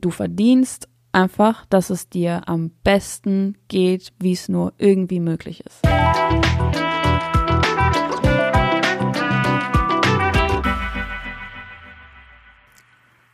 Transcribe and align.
Du 0.00 0.10
verdienst 0.10 0.88
einfach, 1.12 1.66
dass 1.66 1.88
es 1.88 2.08
dir 2.08 2.48
am 2.48 2.70
besten 2.82 3.56
geht, 3.68 4.12
wie 4.18 4.32
es 4.32 4.48
nur 4.48 4.72
irgendwie 4.76 5.20
möglich 5.20 5.64
ist. 5.64 5.82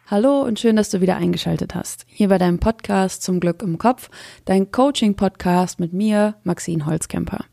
Hallo 0.07 0.43
und 0.43 0.61
schön, 0.61 0.77
dass 0.77 0.91
du 0.91 1.01
wieder 1.01 1.17
eingeschaltet 1.17 1.75
hast. 1.75 2.05
Hier 2.07 2.29
bei 2.29 2.37
deinem 2.37 2.59
Podcast 2.59 3.23
zum 3.23 3.41
Glück 3.41 3.63
im 3.63 3.79
Kopf, 3.79 4.11
dein 4.45 4.71
Coaching-Podcast 4.71 5.81
mit 5.81 5.95
mir, 5.95 6.35
Maxine 6.43 6.85
Holzkemper. 6.85 7.47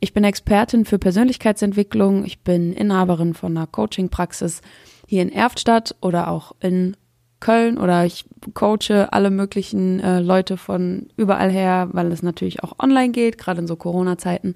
Ich 0.00 0.12
bin 0.12 0.24
Expertin 0.24 0.84
für 0.84 0.98
Persönlichkeitsentwicklung. 0.98 2.26
Ich 2.26 2.42
bin 2.42 2.74
Inhaberin 2.74 3.32
von 3.32 3.56
einer 3.56 3.66
Coaching-Praxis 3.66 4.60
hier 5.06 5.22
in 5.22 5.32
Erftstadt 5.32 5.96
oder 6.02 6.28
auch 6.28 6.52
in 6.60 6.96
Köln 7.42 7.76
oder 7.76 8.06
ich 8.06 8.24
coache 8.54 9.08
alle 9.10 9.30
möglichen 9.30 10.00
äh, 10.00 10.20
Leute 10.20 10.56
von 10.56 11.08
überall 11.16 11.50
her, 11.50 11.88
weil 11.92 12.10
es 12.12 12.22
natürlich 12.22 12.62
auch 12.62 12.78
online 12.78 13.10
geht, 13.10 13.36
gerade 13.36 13.60
in 13.60 13.66
so 13.66 13.76
Corona-Zeiten. 13.76 14.54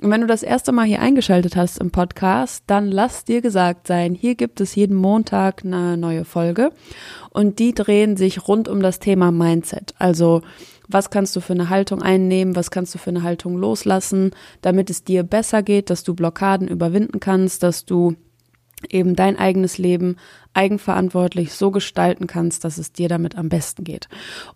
Und 0.00 0.10
wenn 0.10 0.20
du 0.20 0.26
das 0.26 0.42
erste 0.42 0.70
Mal 0.70 0.86
hier 0.86 1.00
eingeschaltet 1.00 1.56
hast 1.56 1.78
im 1.78 1.90
Podcast, 1.90 2.64
dann 2.66 2.90
lass 2.90 3.24
dir 3.24 3.40
gesagt 3.40 3.86
sein, 3.86 4.14
hier 4.14 4.34
gibt 4.34 4.60
es 4.60 4.74
jeden 4.74 4.96
Montag 4.96 5.64
eine 5.64 5.96
neue 5.96 6.24
Folge 6.24 6.70
und 7.30 7.58
die 7.58 7.74
drehen 7.74 8.16
sich 8.16 8.46
rund 8.46 8.68
um 8.68 8.80
das 8.80 8.98
Thema 8.98 9.32
Mindset. 9.32 9.94
Also 9.98 10.42
was 10.88 11.10
kannst 11.10 11.36
du 11.36 11.40
für 11.40 11.52
eine 11.54 11.70
Haltung 11.70 12.02
einnehmen, 12.02 12.56
was 12.56 12.70
kannst 12.70 12.94
du 12.94 12.98
für 12.98 13.10
eine 13.10 13.22
Haltung 13.22 13.56
loslassen, 13.56 14.32
damit 14.60 14.90
es 14.90 15.04
dir 15.04 15.22
besser 15.22 15.62
geht, 15.62 15.88
dass 15.88 16.04
du 16.04 16.14
Blockaden 16.14 16.68
überwinden 16.68 17.20
kannst, 17.20 17.62
dass 17.62 17.84
du 17.84 18.14
eben 18.88 19.16
dein 19.16 19.38
eigenes 19.38 19.78
Leben 19.78 20.16
eigenverantwortlich 20.54 21.52
so 21.52 21.70
gestalten 21.70 22.26
kannst, 22.26 22.64
dass 22.64 22.78
es 22.78 22.92
dir 22.92 23.08
damit 23.08 23.36
am 23.36 23.48
besten 23.48 23.84
geht. 23.84 24.08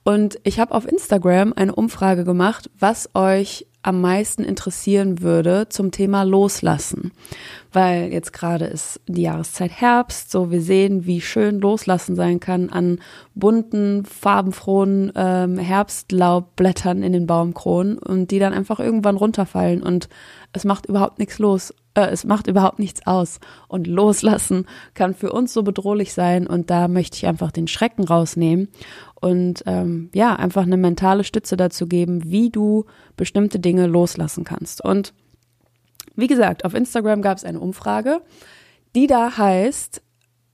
Und 0.02 0.38
ich 0.42 0.58
habe 0.58 0.74
auf 0.74 0.88
Instagram 0.90 1.52
eine 1.54 1.74
Umfrage 1.74 2.24
gemacht, 2.24 2.70
was 2.78 3.10
euch 3.14 3.66
am 3.84 4.00
meisten 4.00 4.44
interessieren 4.44 5.20
würde 5.20 5.68
zum 5.68 5.90
Thema 5.90 6.22
Loslassen. 6.22 7.12
Weil 7.70 8.10
jetzt 8.12 8.32
gerade 8.32 8.64
ist 8.64 9.00
die 9.06 9.22
Jahreszeit 9.22 9.72
Herbst, 9.72 10.30
so 10.30 10.50
wir 10.50 10.62
sehen, 10.62 11.04
wie 11.04 11.20
schön 11.20 11.60
Loslassen 11.60 12.16
sein 12.16 12.40
kann 12.40 12.70
an 12.70 12.98
bunten, 13.34 14.06
farbenfrohen 14.06 15.12
ähm, 15.14 15.58
Herbstlaubblättern 15.58 17.02
in 17.02 17.12
den 17.12 17.26
Baumkronen 17.26 17.98
und 17.98 18.30
die 18.30 18.38
dann 18.38 18.54
einfach 18.54 18.80
irgendwann 18.80 19.16
runterfallen 19.16 19.82
und 19.82 20.08
es 20.54 20.64
macht 20.64 20.86
überhaupt 20.86 21.18
nichts 21.18 21.38
los 21.38 21.74
äh, 21.94 22.06
es 22.06 22.24
macht 22.24 22.46
überhaupt 22.46 22.78
nichts 22.78 23.06
aus. 23.06 23.40
Und 23.68 23.86
loslassen 23.86 24.66
kann 24.94 25.14
für 25.14 25.32
uns 25.32 25.52
so 25.52 25.62
bedrohlich 25.62 26.12
sein. 26.12 26.46
Und 26.46 26.70
da 26.70 26.88
möchte 26.88 27.16
ich 27.16 27.26
einfach 27.26 27.52
den 27.52 27.68
Schrecken 27.68 28.04
rausnehmen 28.04 28.68
und 29.20 29.62
ähm, 29.66 30.10
ja, 30.14 30.36
einfach 30.36 30.64
eine 30.64 30.76
mentale 30.76 31.24
Stütze 31.24 31.56
dazu 31.56 31.86
geben, 31.86 32.30
wie 32.30 32.50
du 32.50 32.84
bestimmte 33.16 33.58
Dinge 33.58 33.86
loslassen 33.86 34.44
kannst. 34.44 34.84
Und 34.84 35.14
wie 36.16 36.26
gesagt, 36.26 36.64
auf 36.64 36.74
Instagram 36.74 37.22
gab 37.22 37.38
es 37.38 37.44
eine 37.44 37.60
Umfrage, 37.60 38.20
die 38.94 39.06
da 39.06 39.36
heißt, 39.36 40.02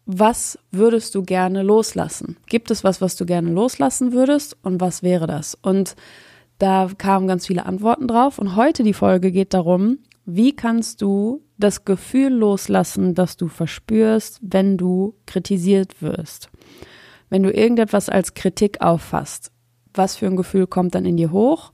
was 0.06 0.58
würdest 0.70 1.14
du 1.14 1.22
gerne 1.22 1.62
loslassen? 1.62 2.36
Gibt 2.46 2.70
es 2.70 2.82
was, 2.82 3.00
was 3.00 3.16
du 3.16 3.26
gerne 3.26 3.50
loslassen 3.50 4.12
würdest 4.12 4.56
und 4.62 4.80
was 4.80 5.02
wäre 5.02 5.26
das? 5.26 5.56
Und 5.60 5.94
da 6.58 6.88
kamen 6.96 7.26
ganz 7.26 7.46
viele 7.46 7.66
Antworten 7.66 8.08
drauf 8.08 8.38
und 8.38 8.56
heute 8.56 8.82
die 8.82 8.94
Folge 8.94 9.32
geht 9.32 9.54
darum, 9.54 9.98
wie 10.36 10.54
kannst 10.54 11.02
du 11.02 11.42
das 11.58 11.84
Gefühl 11.84 12.32
loslassen, 12.32 13.14
das 13.14 13.36
du 13.36 13.48
verspürst, 13.48 14.40
wenn 14.42 14.76
du 14.76 15.14
kritisiert 15.26 16.02
wirst? 16.02 16.50
Wenn 17.28 17.42
du 17.42 17.52
irgendetwas 17.52 18.08
als 18.08 18.34
Kritik 18.34 18.80
auffasst, 18.80 19.52
was 19.94 20.16
für 20.16 20.26
ein 20.26 20.36
Gefühl 20.36 20.66
kommt 20.66 20.94
dann 20.94 21.04
in 21.04 21.16
dir 21.16 21.32
hoch? 21.32 21.72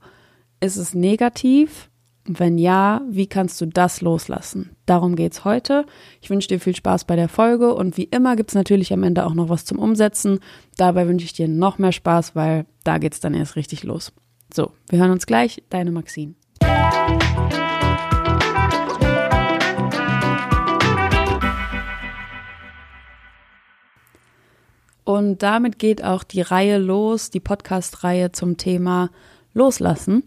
Ist 0.59 0.77
es 0.77 0.93
negativ? 0.93 1.89
Wenn 2.25 2.57
ja, 2.57 3.01
wie 3.09 3.27
kannst 3.27 3.61
du 3.61 3.67
das 3.67 4.01
loslassen? 4.01 4.75
Darum 4.85 5.15
geht's 5.15 5.45
heute. 5.45 5.85
Ich 6.19 6.29
wünsche 6.29 6.49
dir 6.49 6.59
viel 6.59 6.75
Spaß 6.75 7.05
bei 7.05 7.15
der 7.15 7.29
Folge 7.29 7.73
und 7.73 7.95
wie 7.95 8.03
immer 8.03 8.35
gibt's 8.35 8.53
natürlich 8.55 8.91
am 8.91 9.03
Ende 9.03 9.25
auch 9.25 9.33
noch 9.33 9.47
was 9.47 9.63
zum 9.63 9.79
Umsetzen. 9.79 10.39
Dabei 10.75 11.07
wünsche 11.07 11.25
ich 11.25 11.33
dir 11.33 11.47
noch 11.47 11.77
mehr 11.77 11.93
Spaß, 11.93 12.35
weil 12.35 12.65
da 12.83 12.97
geht's 12.97 13.21
dann 13.21 13.33
erst 13.33 13.55
richtig 13.55 13.83
los. 13.83 14.11
So, 14.53 14.71
wir 14.89 14.99
hören 14.99 15.11
uns 15.11 15.25
gleich. 15.25 15.63
Deine 15.69 15.91
Maxine. 15.91 16.35
Und 25.07 25.41
damit 25.41 25.79
geht 25.79 26.03
auch 26.03 26.25
die 26.25 26.41
Reihe 26.41 26.79
los, 26.79 27.29
die 27.29 27.39
Podcast-Reihe 27.39 28.33
zum 28.33 28.57
Thema 28.57 29.09
Loslassen. 29.53 30.23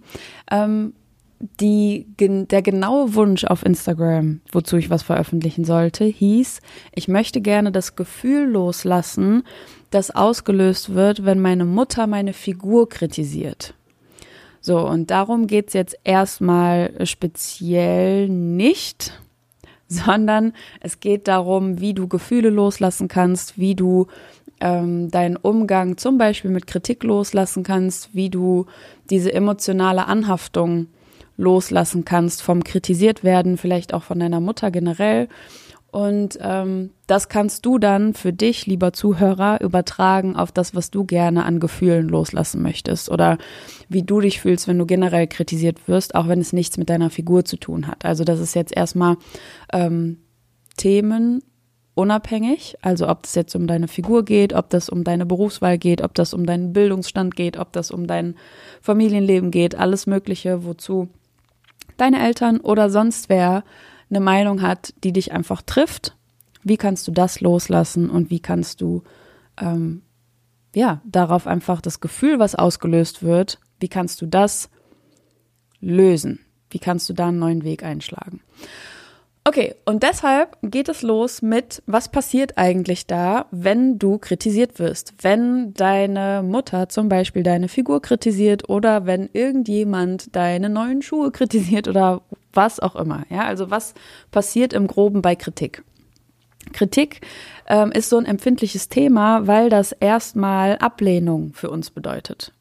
Ähm, 0.50 0.94
die, 1.38 2.06
der 2.18 2.62
genaue 2.62 3.14
Wunsch 3.14 3.44
auf 3.44 3.62
Instagram, 3.62 4.40
wozu 4.50 4.78
ich 4.78 4.88
was 4.88 5.02
veröffentlichen 5.02 5.66
sollte, 5.66 6.06
hieß, 6.06 6.62
ich 6.94 7.08
möchte 7.08 7.42
gerne 7.42 7.72
das 7.72 7.94
Gefühl 7.94 8.48
loslassen, 8.48 9.42
das 9.90 10.10
ausgelöst 10.12 10.94
wird, 10.94 11.26
wenn 11.26 11.40
meine 11.40 11.66
Mutter 11.66 12.06
meine 12.06 12.32
Figur 12.32 12.88
kritisiert. 12.88 13.74
So, 14.62 14.78
und 14.88 15.10
darum 15.10 15.46
geht's 15.46 15.74
jetzt 15.74 15.98
erstmal 16.04 17.06
speziell 17.06 18.30
nicht, 18.30 19.12
sondern 19.90 20.54
es 20.80 21.00
geht 21.00 21.28
darum, 21.28 21.80
wie 21.80 21.92
du 21.92 22.06
Gefühle 22.06 22.48
loslassen 22.48 23.08
kannst, 23.08 23.58
wie 23.58 23.74
du 23.74 24.06
ähm, 24.60 25.10
deinen 25.10 25.36
Umgang 25.36 25.96
zum 25.96 26.18
Beispiel 26.18 26.50
mit 26.50 26.66
Kritik 26.66 27.02
loslassen 27.02 27.62
kannst, 27.62 28.14
wie 28.14 28.30
du 28.30 28.66
diese 29.08 29.32
emotionale 29.32 30.06
Anhaftung 30.06 30.88
loslassen 31.36 32.04
kannst 32.04 32.42
vom 32.42 32.62
kritisiert 32.62 33.24
werden, 33.24 33.56
vielleicht 33.56 33.94
auch 33.94 34.02
von 34.02 34.18
deiner 34.18 34.40
Mutter 34.40 34.70
generell. 34.70 35.28
Und 35.90 36.38
ähm, 36.40 36.90
das 37.08 37.28
kannst 37.28 37.66
du 37.66 37.78
dann 37.78 38.14
für 38.14 38.32
dich, 38.32 38.66
lieber 38.66 38.92
Zuhörer, 38.92 39.60
übertragen 39.60 40.36
auf 40.36 40.52
das, 40.52 40.72
was 40.74 40.92
du 40.92 41.04
gerne 41.04 41.44
an 41.44 41.58
Gefühlen 41.58 42.08
loslassen 42.08 42.62
möchtest 42.62 43.10
oder 43.10 43.38
wie 43.88 44.04
du 44.04 44.20
dich 44.20 44.40
fühlst, 44.40 44.68
wenn 44.68 44.78
du 44.78 44.86
generell 44.86 45.26
kritisiert 45.26 45.88
wirst, 45.88 46.14
auch 46.14 46.28
wenn 46.28 46.40
es 46.40 46.52
nichts 46.52 46.76
mit 46.76 46.90
deiner 46.90 47.10
Figur 47.10 47.44
zu 47.44 47.56
tun 47.56 47.88
hat. 47.88 48.04
Also 48.04 48.22
das 48.22 48.38
ist 48.38 48.54
jetzt 48.54 48.76
erstmal 48.76 49.16
ähm, 49.72 50.18
Themen 50.76 51.42
unabhängig, 52.00 52.76
also 52.82 53.08
ob 53.08 53.24
es 53.24 53.34
jetzt 53.34 53.54
um 53.54 53.66
deine 53.66 53.88
Figur 53.88 54.24
geht, 54.24 54.52
ob 54.52 54.70
das 54.70 54.88
um 54.88 55.04
deine 55.04 55.26
Berufswahl 55.26 55.78
geht, 55.78 56.02
ob 56.02 56.14
das 56.14 56.34
um 56.34 56.46
deinen 56.46 56.72
Bildungsstand 56.72 57.36
geht, 57.36 57.56
ob 57.56 57.72
das 57.72 57.90
um 57.90 58.06
dein 58.06 58.34
Familienleben 58.80 59.50
geht, 59.50 59.74
alles 59.74 60.06
Mögliche, 60.06 60.64
wozu 60.64 61.08
deine 61.96 62.20
Eltern 62.20 62.60
oder 62.60 62.90
sonst 62.90 63.28
wer 63.28 63.64
eine 64.08 64.20
Meinung 64.20 64.62
hat, 64.62 64.94
die 65.04 65.12
dich 65.12 65.32
einfach 65.32 65.62
trifft. 65.62 66.16
Wie 66.62 66.76
kannst 66.76 67.06
du 67.06 67.12
das 67.12 67.40
loslassen 67.40 68.10
und 68.10 68.30
wie 68.30 68.40
kannst 68.40 68.80
du 68.80 69.02
ähm, 69.58 70.02
ja 70.74 71.00
darauf 71.04 71.46
einfach 71.46 71.80
das 71.80 72.00
Gefühl, 72.00 72.38
was 72.38 72.54
ausgelöst 72.54 73.22
wird, 73.22 73.58
wie 73.78 73.88
kannst 73.88 74.20
du 74.20 74.26
das 74.26 74.70
lösen? 75.80 76.40
Wie 76.70 76.78
kannst 76.78 77.08
du 77.08 77.12
da 77.14 77.28
einen 77.28 77.38
neuen 77.38 77.64
Weg 77.64 77.82
einschlagen? 77.82 78.40
Okay, 79.42 79.74
und 79.86 80.02
deshalb 80.02 80.58
geht 80.62 80.90
es 80.90 81.00
los 81.00 81.40
mit, 81.40 81.82
was 81.86 82.10
passiert 82.10 82.58
eigentlich 82.58 83.06
da, 83.06 83.46
wenn 83.50 83.98
du 83.98 84.18
kritisiert 84.18 84.78
wirst? 84.78 85.14
Wenn 85.22 85.72
deine 85.72 86.42
Mutter 86.44 86.90
zum 86.90 87.08
Beispiel 87.08 87.42
deine 87.42 87.68
Figur 87.68 88.02
kritisiert 88.02 88.68
oder 88.68 89.06
wenn 89.06 89.30
irgendjemand 89.32 90.36
deine 90.36 90.68
neuen 90.68 91.00
Schuhe 91.00 91.30
kritisiert 91.30 91.88
oder 91.88 92.20
was 92.52 92.80
auch 92.80 92.96
immer. 92.96 93.24
Ja, 93.30 93.44
also 93.44 93.70
was 93.70 93.94
passiert 94.30 94.74
im 94.74 94.86
Groben 94.86 95.22
bei 95.22 95.36
Kritik? 95.36 95.84
Kritik 96.74 97.22
ähm, 97.66 97.92
ist 97.92 98.10
so 98.10 98.18
ein 98.18 98.26
empfindliches 98.26 98.90
Thema, 98.90 99.46
weil 99.46 99.70
das 99.70 99.92
erstmal 99.92 100.76
Ablehnung 100.76 101.54
für 101.54 101.70
uns 101.70 101.90
bedeutet. 101.90 102.52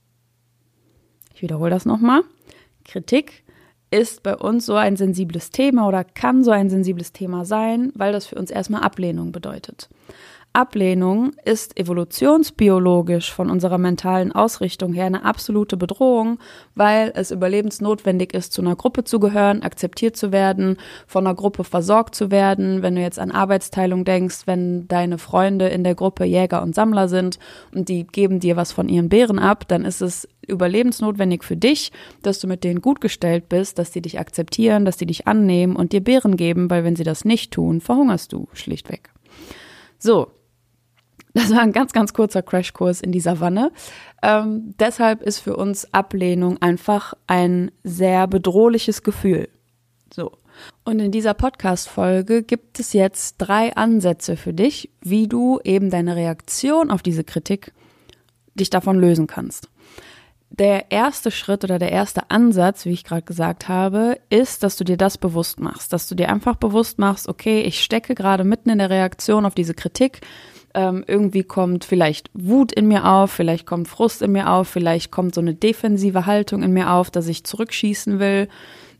Ich 1.35 1.41
wiederhole 1.41 1.71
das 1.71 1.85
nochmal. 1.85 2.21
Kritik 2.85 3.43
ist 3.91 4.23
bei 4.23 4.35
uns 4.35 4.65
so 4.65 4.75
ein 4.75 4.95
sensibles 4.95 5.49
Thema 5.49 5.87
oder 5.87 6.03
kann 6.03 6.43
so 6.43 6.51
ein 6.51 6.69
sensibles 6.69 7.11
Thema 7.11 7.45
sein, 7.45 7.91
weil 7.95 8.11
das 8.11 8.27
für 8.27 8.35
uns 8.35 8.51
erstmal 8.51 8.81
Ablehnung 8.81 9.31
bedeutet. 9.31 9.89
Ablehnung 10.51 11.33
ist 11.45 11.79
evolutionsbiologisch 11.79 13.31
von 13.31 13.51
unserer 13.51 13.77
mentalen 13.77 14.31
Ausrichtung 14.31 14.93
her 14.93 15.05
eine 15.05 15.23
absolute 15.23 15.77
Bedrohung, 15.77 16.39
weil 16.73 17.11
es 17.15 17.29
überlebensnotwendig 17.29 18.33
ist, 18.33 18.51
zu 18.51 18.63
einer 18.63 18.75
Gruppe 18.75 19.03
zu 19.03 19.19
gehören, 19.19 19.61
akzeptiert 19.61 20.17
zu 20.17 20.31
werden, 20.31 20.77
von 21.05 21.25
einer 21.25 21.35
Gruppe 21.35 21.63
versorgt 21.63 22.15
zu 22.15 22.31
werden. 22.31 22.81
Wenn 22.81 22.95
du 22.95 23.01
jetzt 23.01 23.19
an 23.19 23.29
Arbeitsteilung 23.31 24.05
denkst, 24.05 24.47
wenn 24.47 24.87
deine 24.87 25.19
Freunde 25.19 25.67
in 25.67 25.83
der 25.83 25.93
Gruppe 25.93 26.25
Jäger 26.25 26.63
und 26.63 26.73
Sammler 26.73 27.07
sind 27.07 27.37
und 27.73 27.87
die 27.87 28.07
geben 28.07 28.39
dir 28.39 28.55
was 28.55 28.71
von 28.71 28.89
ihren 28.89 29.07
Beeren 29.09 29.37
ab, 29.37 29.67
dann 29.67 29.85
ist 29.85 30.01
es 30.01 30.27
überlebensnotwendig 30.49 31.43
für 31.43 31.57
dich, 31.57 31.91
dass 32.21 32.39
du 32.39 32.47
mit 32.47 32.63
denen 32.63 32.81
gut 32.81 33.01
gestellt 33.01 33.49
bist, 33.49 33.79
dass 33.79 33.91
die 33.91 34.01
dich 34.01 34.19
akzeptieren, 34.19 34.85
dass 34.85 34.97
die 34.97 35.05
dich 35.05 35.27
annehmen 35.27 35.75
und 35.75 35.93
dir 35.93 36.03
Beeren 36.03 36.35
geben, 36.35 36.69
weil 36.69 36.83
wenn 36.83 36.95
sie 36.95 37.03
das 37.03 37.25
nicht 37.25 37.51
tun, 37.51 37.81
verhungerst 37.81 38.33
du 38.33 38.47
schlichtweg. 38.53 39.11
So, 39.97 40.31
Das 41.33 41.51
war 41.51 41.61
ein 41.61 41.71
ganz, 41.71 41.93
ganz 41.93 42.13
kurzer 42.13 42.41
Crashkurs 42.41 43.01
in 43.01 43.11
die 43.11 43.19
Savanne. 43.19 43.71
Ähm, 44.23 44.73
deshalb 44.79 45.21
ist 45.21 45.39
für 45.39 45.55
uns 45.55 45.93
Ablehnung 45.93 46.61
einfach 46.61 47.13
ein 47.27 47.71
sehr 47.83 48.27
bedrohliches 48.27 49.03
Gefühl. 49.03 49.49
So. 50.13 50.31
Und 50.83 50.99
in 50.99 51.11
dieser 51.11 51.35
Podcast-Folge 51.35 52.43
gibt 52.43 52.79
es 52.79 52.93
jetzt 52.93 53.37
drei 53.37 53.75
Ansätze 53.75 54.35
für 54.35 54.53
dich, 54.53 54.89
wie 55.01 55.27
du 55.27 55.59
eben 55.63 55.89
deine 55.89 56.15
Reaktion 56.15 56.91
auf 56.91 57.01
diese 57.01 57.23
Kritik 57.23 57.73
dich 58.55 58.69
davon 58.69 58.99
lösen 58.99 59.27
kannst. 59.27 59.69
Der 60.51 60.91
erste 60.91 61.29
Schritt 61.29 61.63
oder 61.63 61.77
der 61.77 61.91
erste 61.91 62.31
Ansatz, 62.31 62.85
wie 62.85 62.91
ich 62.91 63.03
gerade 63.03 63.21
gesagt 63.21 63.67
habe, 63.67 64.17
ist, 64.29 64.63
dass 64.63 64.77
du 64.77 64.83
dir 64.83 64.97
das 64.97 65.17
bewusst 65.17 65.59
machst, 65.59 65.93
dass 65.93 66.07
du 66.07 66.15
dir 66.15 66.29
einfach 66.29 66.55
bewusst 66.55 66.97
machst, 66.97 67.29
okay, 67.29 67.61
ich 67.61 67.83
stecke 67.83 68.15
gerade 68.15 68.43
mitten 68.43 68.69
in 68.69 68.79
der 68.79 68.89
Reaktion 68.89 69.45
auf 69.45 69.53
diese 69.53 69.75
Kritik. 69.75 70.21
Ähm, 70.73 71.03
irgendwie 71.07 71.43
kommt 71.43 71.85
vielleicht 71.85 72.29
Wut 72.33 72.71
in 72.71 72.87
mir 72.87 73.05
auf, 73.05 73.31
vielleicht 73.31 73.65
kommt 73.65 73.87
Frust 73.87 74.21
in 74.21 74.31
mir 74.31 74.49
auf, 74.51 74.67
vielleicht 74.67 75.11
kommt 75.11 75.33
so 75.33 75.41
eine 75.41 75.55
defensive 75.55 76.25
Haltung 76.25 76.61
in 76.61 76.71
mir 76.71 76.91
auf, 76.91 77.09
dass 77.09 77.27
ich 77.27 77.43
zurückschießen 77.43 78.19
will. 78.19 78.47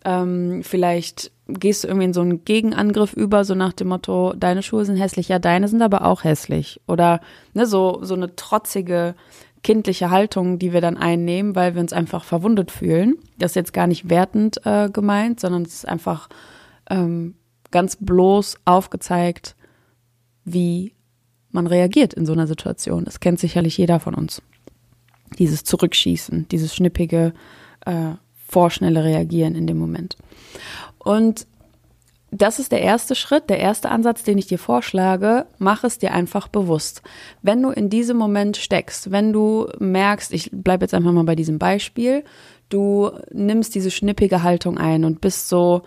Ähm, 0.06 0.62
vielleicht 0.64 1.32
gehst 1.48 1.84
du 1.84 1.88
irgendwie 1.88 2.06
in 2.06 2.14
so 2.14 2.22
einen 2.22 2.46
Gegenangriff 2.46 3.14
über, 3.14 3.44
so 3.44 3.56
nach 3.56 3.74
dem 3.74 3.90
Motto, 3.90 4.34
deine 4.38 4.64
Schuhe 4.64 4.86
sind 4.86 4.98
hässlich, 4.98 5.30
ja, 5.30 5.40
deine 5.40 5.68
sind 5.68 5.82
aber 5.82 6.06
auch 6.06 6.24
hässlich. 6.24 6.80
Oder 6.88 7.22
ne, 7.54 7.66
so, 7.66 8.00
so 8.02 8.14
eine 8.14 8.36
trotzige, 8.36 9.16
kindliche 9.64 10.10
Haltung, 10.10 10.60
die 10.60 10.74
wir 10.74 10.82
dann 10.82 10.98
einnehmen, 10.98 11.56
weil 11.56 11.76
wir 11.76 11.82
uns 11.82 11.94
einfach 11.94 12.24
verwundet 12.24 12.72
fühlen. 12.72 13.16
Das 13.38 13.52
ist 13.52 13.56
jetzt 13.56 13.74
gar 13.74 13.88
nicht 13.88 14.10
wertend 14.10 14.66
äh, 14.66 14.90
gemeint, 14.90 15.40
sondern 15.40 15.64
es 15.64 15.74
ist 15.74 15.88
einfach 15.88 16.30
ähm, 16.90 17.36
ganz 17.72 17.98
bloß 18.00 18.58
aufgezeigt, 18.66 19.56
wie 20.46 20.94
man 21.52 21.68
reagiert 21.68 22.14
in 22.14 22.26
so 22.26 22.34
einer 22.34 22.48
Situation. 22.48 23.06
Das 23.06 23.20
kennt 23.20 23.40
sicherlich 23.40 23.78
jeder 23.78 24.00
von 24.00 24.16
uns. 24.16 24.42
Dieses 25.38 25.64
Zurückschießen, 25.64 26.48
dieses 26.50 26.76
schnippige, 26.76 27.34
äh, 27.86 28.14
vorschnelle 28.48 29.04
Reagieren 29.04 29.56
in 29.56 29.68
dem 29.68 29.78
Moment. 29.78 30.18
Und 30.98 31.46
das 32.32 32.60
ist 32.60 32.72
der 32.72 32.82
erste 32.82 33.16
Schritt, 33.16 33.50
der 33.50 33.60
erste 33.60 33.90
Ansatz, 33.90 34.24
den 34.24 34.38
ich 34.38 34.48
dir 34.48 34.60
vorschlage. 34.60 35.46
Mach 35.58 35.84
es 35.84 35.98
dir 35.98 36.14
einfach 36.14 36.48
bewusst. 36.48 37.02
Wenn 37.42 37.62
du 37.62 37.70
in 37.70 37.90
diesem 37.90 38.18
Moment 38.18 38.58
steckst, 38.58 39.12
wenn 39.12 39.34
du 39.34 39.68
merkst, 39.80 40.34
ich 40.34 40.50
bleibe 40.52 40.84
jetzt 40.84 40.94
einfach 40.94 41.12
mal 41.12 41.24
bei 41.24 41.36
diesem 41.36 41.60
Beispiel, 41.60 42.24
du 42.70 43.12
nimmst 43.32 43.74
diese 43.74 43.92
schnippige 43.92 44.44
Haltung 44.44 44.78
ein 44.78 45.06
und 45.06 45.22
bist 45.22 45.50
so 45.50 45.82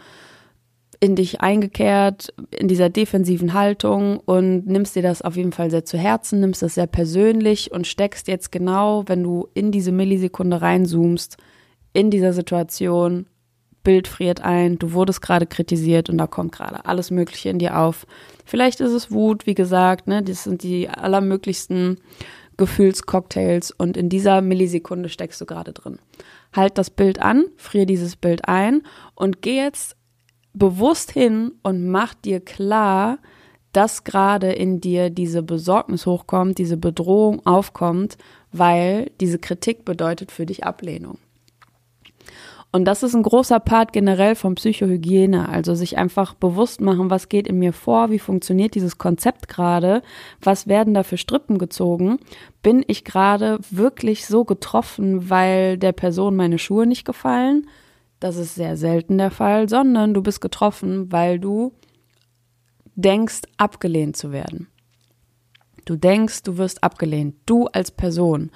in 0.98 1.16
dich 1.16 1.40
eingekehrt, 1.40 2.32
in 2.50 2.68
dieser 2.68 2.88
defensiven 2.88 3.54
Haltung 3.54 4.20
und 4.20 4.66
nimmst 4.66 4.94
dir 4.94 5.02
das 5.02 5.22
auf 5.22 5.36
jeden 5.36 5.50
Fall 5.50 5.68
sehr 5.68 5.84
zu 5.84 5.98
Herzen, 5.98 6.38
nimmst 6.38 6.62
das 6.62 6.74
sehr 6.74 6.86
persönlich 6.86 7.72
und 7.72 7.88
steckst 7.88 8.28
jetzt 8.28 8.52
genau, 8.52 9.02
wenn 9.06 9.22
du 9.22 9.48
in 9.52 9.72
diese 9.72 9.90
Millisekunde 9.90 10.62
reinzoomst, 10.62 11.38
in 11.92 12.10
dieser 12.10 12.32
Situation 12.32 13.26
Bild 13.82 14.08
friert 14.08 14.40
ein, 14.42 14.78
du 14.78 14.92
wurdest 14.92 15.22
gerade 15.22 15.46
kritisiert 15.46 16.08
und 16.08 16.18
da 16.18 16.26
kommt 16.26 16.52
gerade 16.52 16.84
alles 16.86 17.10
Mögliche 17.10 17.48
in 17.48 17.58
dir 17.58 17.78
auf. 17.78 18.06
Vielleicht 18.44 18.80
ist 18.80 18.92
es 18.92 19.10
Wut, 19.10 19.46
wie 19.46 19.54
gesagt, 19.54 20.06
ne, 20.06 20.22
das 20.22 20.44
sind 20.44 20.62
die 20.62 20.88
allermöglichsten 20.88 21.98
Gefühlscocktails 22.56 23.70
und 23.70 23.96
in 23.96 24.08
dieser 24.08 24.40
Millisekunde 24.40 25.08
steckst 25.08 25.40
du 25.40 25.46
gerade 25.46 25.72
drin. 25.72 25.98
Halt 26.54 26.78
das 26.78 26.90
Bild 26.90 27.20
an, 27.20 27.46
frier 27.56 27.86
dieses 27.86 28.16
Bild 28.16 28.46
ein 28.46 28.82
und 29.14 29.42
geh 29.42 29.56
jetzt 29.56 29.96
bewusst 30.52 31.10
hin 31.10 31.52
und 31.62 31.88
mach 31.88 32.14
dir 32.14 32.40
klar, 32.40 33.18
dass 33.72 34.04
gerade 34.04 34.52
in 34.52 34.80
dir 34.80 35.08
diese 35.10 35.42
Besorgnis 35.42 36.04
hochkommt, 36.04 36.58
diese 36.58 36.76
Bedrohung 36.76 37.44
aufkommt, 37.46 38.18
weil 38.52 39.10
diese 39.20 39.38
Kritik 39.38 39.84
bedeutet 39.84 40.30
für 40.30 40.44
dich 40.44 40.64
Ablehnung. 40.64 41.18
Und 42.74 42.86
das 42.86 43.02
ist 43.02 43.14
ein 43.14 43.22
großer 43.22 43.60
Part 43.60 43.92
generell 43.92 44.34
von 44.34 44.54
Psychohygiene, 44.54 45.46
also 45.50 45.74
sich 45.74 45.98
einfach 45.98 46.32
bewusst 46.32 46.80
machen, 46.80 47.10
was 47.10 47.28
geht 47.28 47.46
in 47.46 47.58
mir 47.58 47.74
vor, 47.74 48.10
wie 48.10 48.18
funktioniert 48.18 48.74
dieses 48.74 48.96
Konzept 48.96 49.46
gerade, 49.46 50.02
was 50.40 50.66
werden 50.66 50.94
da 50.94 51.02
für 51.02 51.18
Strippen 51.18 51.58
gezogen, 51.58 52.18
bin 52.62 52.82
ich 52.86 53.04
gerade 53.04 53.58
wirklich 53.70 54.26
so 54.26 54.44
getroffen, 54.44 55.28
weil 55.28 55.76
der 55.76 55.92
Person 55.92 56.34
meine 56.34 56.58
Schuhe 56.58 56.86
nicht 56.86 57.04
gefallen? 57.04 57.68
Das 58.20 58.36
ist 58.36 58.54
sehr 58.54 58.78
selten 58.78 59.18
der 59.18 59.30
Fall, 59.30 59.68
sondern 59.68 60.14
du 60.14 60.22
bist 60.22 60.40
getroffen, 60.40 61.12
weil 61.12 61.38
du 61.38 61.74
denkst, 62.94 63.42
abgelehnt 63.58 64.16
zu 64.16 64.32
werden. 64.32 64.68
Du 65.84 65.96
denkst, 65.96 66.42
du 66.44 66.56
wirst 66.56 66.82
abgelehnt, 66.82 67.34
du 67.44 67.66
als 67.66 67.90
Person. 67.90 68.50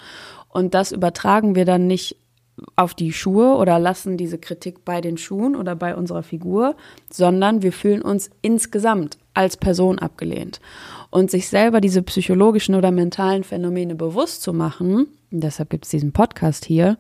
Und 0.49 0.73
das 0.73 0.93
übertragen 0.93 1.55
wir 1.55 1.67
dann 1.67 1.87
nicht 1.87 2.17
auf 2.75 2.95
die 2.95 3.13
Schuhe 3.13 3.57
oder 3.57 3.79
lassen 3.79 4.17
diese 4.17 4.39
Kritik 4.39 4.85
bei 4.85 5.01
den 5.01 5.19
Schuhen 5.19 5.57
oder 5.57 5.77
bei 5.77 5.95
unserer 5.95 6.23
Figur, 6.23 6.77
sondern 7.11 7.63
wir 7.63 7.73
fühlen 7.73 8.03
uns 8.03 8.31
insgesamt 8.43 9.19
als 9.35 9.57
Person 9.57 9.99
abgelehnt. 9.99 10.61
Und 11.11 11.31
sich 11.31 11.49
selber 11.49 11.81
diese 11.81 12.03
psychologischen 12.03 12.75
oder 12.75 12.91
mentalen 12.91 13.45
Phänomene 13.45 13.95
bewusst 13.95 14.43
zu 14.43 14.53
machen, 14.53 15.07
deshalb 15.31 15.71
gibt 15.71 15.85
es 15.85 15.91
diesen 15.91 16.13
Podcast 16.13 16.65
hier, 16.65 16.97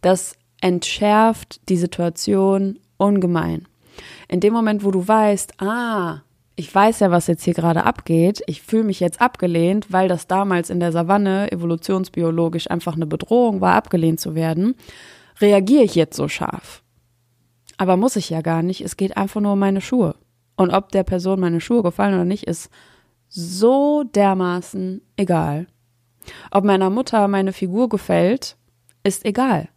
das 0.00 0.36
entschärft 0.60 1.68
die 1.68 1.76
Situation 1.76 2.78
ungemein. 2.96 3.66
In 4.28 4.40
dem 4.40 4.52
Moment, 4.52 4.84
wo 4.84 4.90
du 4.90 5.06
weißt, 5.06 5.60
ah, 5.60 6.22
ich 6.60 6.74
weiß 6.74 7.00
ja, 7.00 7.10
was 7.10 7.26
jetzt 7.26 7.44
hier 7.44 7.54
gerade 7.54 7.84
abgeht. 7.84 8.42
Ich 8.46 8.60
fühle 8.60 8.84
mich 8.84 9.00
jetzt 9.00 9.22
abgelehnt, 9.22 9.90
weil 9.90 10.08
das 10.08 10.26
damals 10.26 10.68
in 10.68 10.78
der 10.78 10.92
Savanne 10.92 11.50
evolutionsbiologisch 11.50 12.70
einfach 12.70 12.96
eine 12.96 13.06
Bedrohung 13.06 13.62
war, 13.62 13.76
abgelehnt 13.76 14.20
zu 14.20 14.34
werden. 14.34 14.74
Reagiere 15.40 15.84
ich 15.84 15.94
jetzt 15.94 16.16
so 16.16 16.28
scharf? 16.28 16.82
Aber 17.78 17.96
muss 17.96 18.16
ich 18.16 18.28
ja 18.28 18.42
gar 18.42 18.62
nicht. 18.62 18.82
Es 18.82 18.98
geht 18.98 19.16
einfach 19.16 19.40
nur 19.40 19.54
um 19.54 19.58
meine 19.58 19.80
Schuhe. 19.80 20.16
Und 20.54 20.70
ob 20.70 20.92
der 20.92 21.02
Person 21.02 21.40
meine 21.40 21.62
Schuhe 21.62 21.82
gefallen 21.82 22.12
oder 22.12 22.26
nicht, 22.26 22.44
ist 22.44 22.68
so 23.26 24.04
dermaßen 24.04 25.00
egal. 25.16 25.66
Ob 26.50 26.64
meiner 26.64 26.90
Mutter 26.90 27.26
meine 27.26 27.54
Figur 27.54 27.88
gefällt, 27.88 28.58
ist 29.02 29.24
egal. 29.24 29.70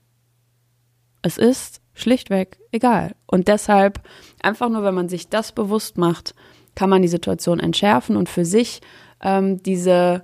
Es 1.21 1.37
ist 1.37 1.79
schlichtweg 1.93 2.59
egal. 2.73 3.15
Und 3.25 3.47
deshalb 3.47 4.01
einfach 4.41 4.67
nur, 4.67 4.83
wenn 4.83 4.95
man 4.95 5.07
sich 5.07 5.29
das 5.29 5.53
bewusst 5.53 5.97
macht, 5.97 6.35
kann 6.75 6.89
man 6.89 7.01
die 7.01 7.07
Situation 7.07 7.59
entschärfen 7.59 8.15
und 8.15 8.29
für 8.29 8.45
sich 8.45 8.81
ähm, 9.21 9.61
diese 9.63 10.23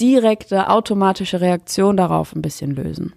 direkte 0.00 0.68
automatische 0.70 1.40
Reaktion 1.40 1.96
darauf 1.96 2.34
ein 2.34 2.42
bisschen 2.42 2.70
lösen. 2.70 3.14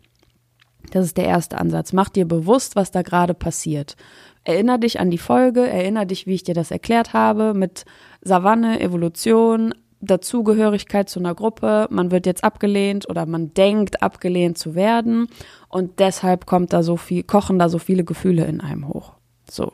Das 0.92 1.06
ist 1.06 1.18
der 1.18 1.26
erste 1.26 1.58
Ansatz. 1.58 1.94
Mach 1.94 2.10
dir 2.10 2.28
bewusst, 2.28 2.76
was 2.76 2.92
da 2.92 3.02
gerade 3.02 3.34
passiert. 3.34 3.96
Erinner 4.44 4.78
dich 4.78 5.00
an 5.00 5.10
die 5.10 5.18
Folge, 5.18 5.68
erinner 5.68 6.06
dich, 6.06 6.28
wie 6.28 6.36
ich 6.36 6.44
dir 6.44 6.54
das 6.54 6.70
erklärt 6.70 7.14
habe, 7.14 7.54
mit 7.54 7.86
Savanne, 8.22 8.82
Evolution, 8.82 9.74
Dazugehörigkeit 10.02 11.10
zu 11.10 11.20
einer 11.20 11.34
Gruppe, 11.34 11.88
man 11.90 12.12
wird 12.12 12.26
jetzt 12.26 12.44
abgelehnt 12.44 13.10
oder 13.10 13.26
man 13.26 13.54
denkt 13.54 14.04
abgelehnt 14.04 14.58
zu 14.58 14.76
werden 14.76 15.28
und 15.70 16.00
deshalb 16.00 16.46
kommt 16.46 16.74
da 16.74 16.84
so 16.84 16.98
viel, 16.98 17.24
kochen 17.24 17.58
da 17.58 17.70
so 17.70 17.80
viele 17.80 18.04
Gefühle 18.04 18.46
in 18.46 18.60
einem 18.60 18.90
hoch. 18.90 19.14
So. 19.50 19.72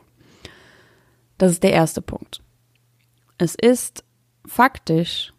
Das 1.40 1.52
ist 1.52 1.62
der 1.62 1.72
erste 1.72 2.02
Punkt. 2.02 2.42
Es 3.38 3.54
ist 3.54 4.04
faktisch 4.44 5.32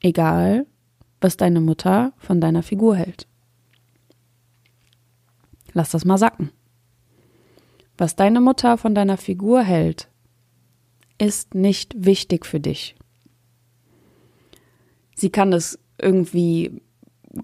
egal, 0.00 0.66
was 1.20 1.36
deine 1.36 1.60
Mutter 1.60 2.14
von 2.16 2.40
deiner 2.40 2.62
Figur 2.62 2.96
hält. 2.96 3.26
Lass 5.74 5.90
das 5.90 6.06
mal 6.06 6.16
sacken. 6.16 6.52
Was 7.98 8.16
deine 8.16 8.40
Mutter 8.40 8.78
von 8.78 8.94
deiner 8.94 9.18
Figur 9.18 9.60
hält, 9.62 10.08
ist 11.18 11.54
nicht 11.54 12.02
wichtig 12.02 12.46
für 12.46 12.58
dich. 12.58 12.96
Sie 15.14 15.28
kann 15.28 15.52
es 15.52 15.78
irgendwie 16.00 16.80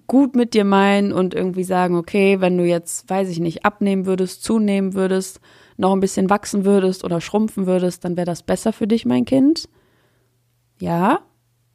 gut 0.06 0.34
mit 0.34 0.54
dir 0.54 0.64
meinen 0.64 1.12
und 1.12 1.34
irgendwie 1.34 1.64
sagen, 1.64 1.94
okay, 1.94 2.40
wenn 2.40 2.56
du 2.56 2.64
jetzt, 2.64 3.10
weiß 3.10 3.28
ich 3.28 3.38
nicht, 3.38 3.66
abnehmen 3.66 4.06
würdest, 4.06 4.42
zunehmen 4.42 4.94
würdest, 4.94 5.42
noch 5.78 5.92
ein 5.92 6.00
bisschen 6.00 6.28
wachsen 6.28 6.64
würdest 6.64 7.04
oder 7.04 7.20
schrumpfen 7.20 7.66
würdest, 7.66 8.04
dann 8.04 8.16
wäre 8.16 8.26
das 8.26 8.42
besser 8.42 8.72
für 8.72 8.86
dich, 8.86 9.06
mein 9.06 9.24
Kind. 9.24 9.68
Ja, 10.80 11.20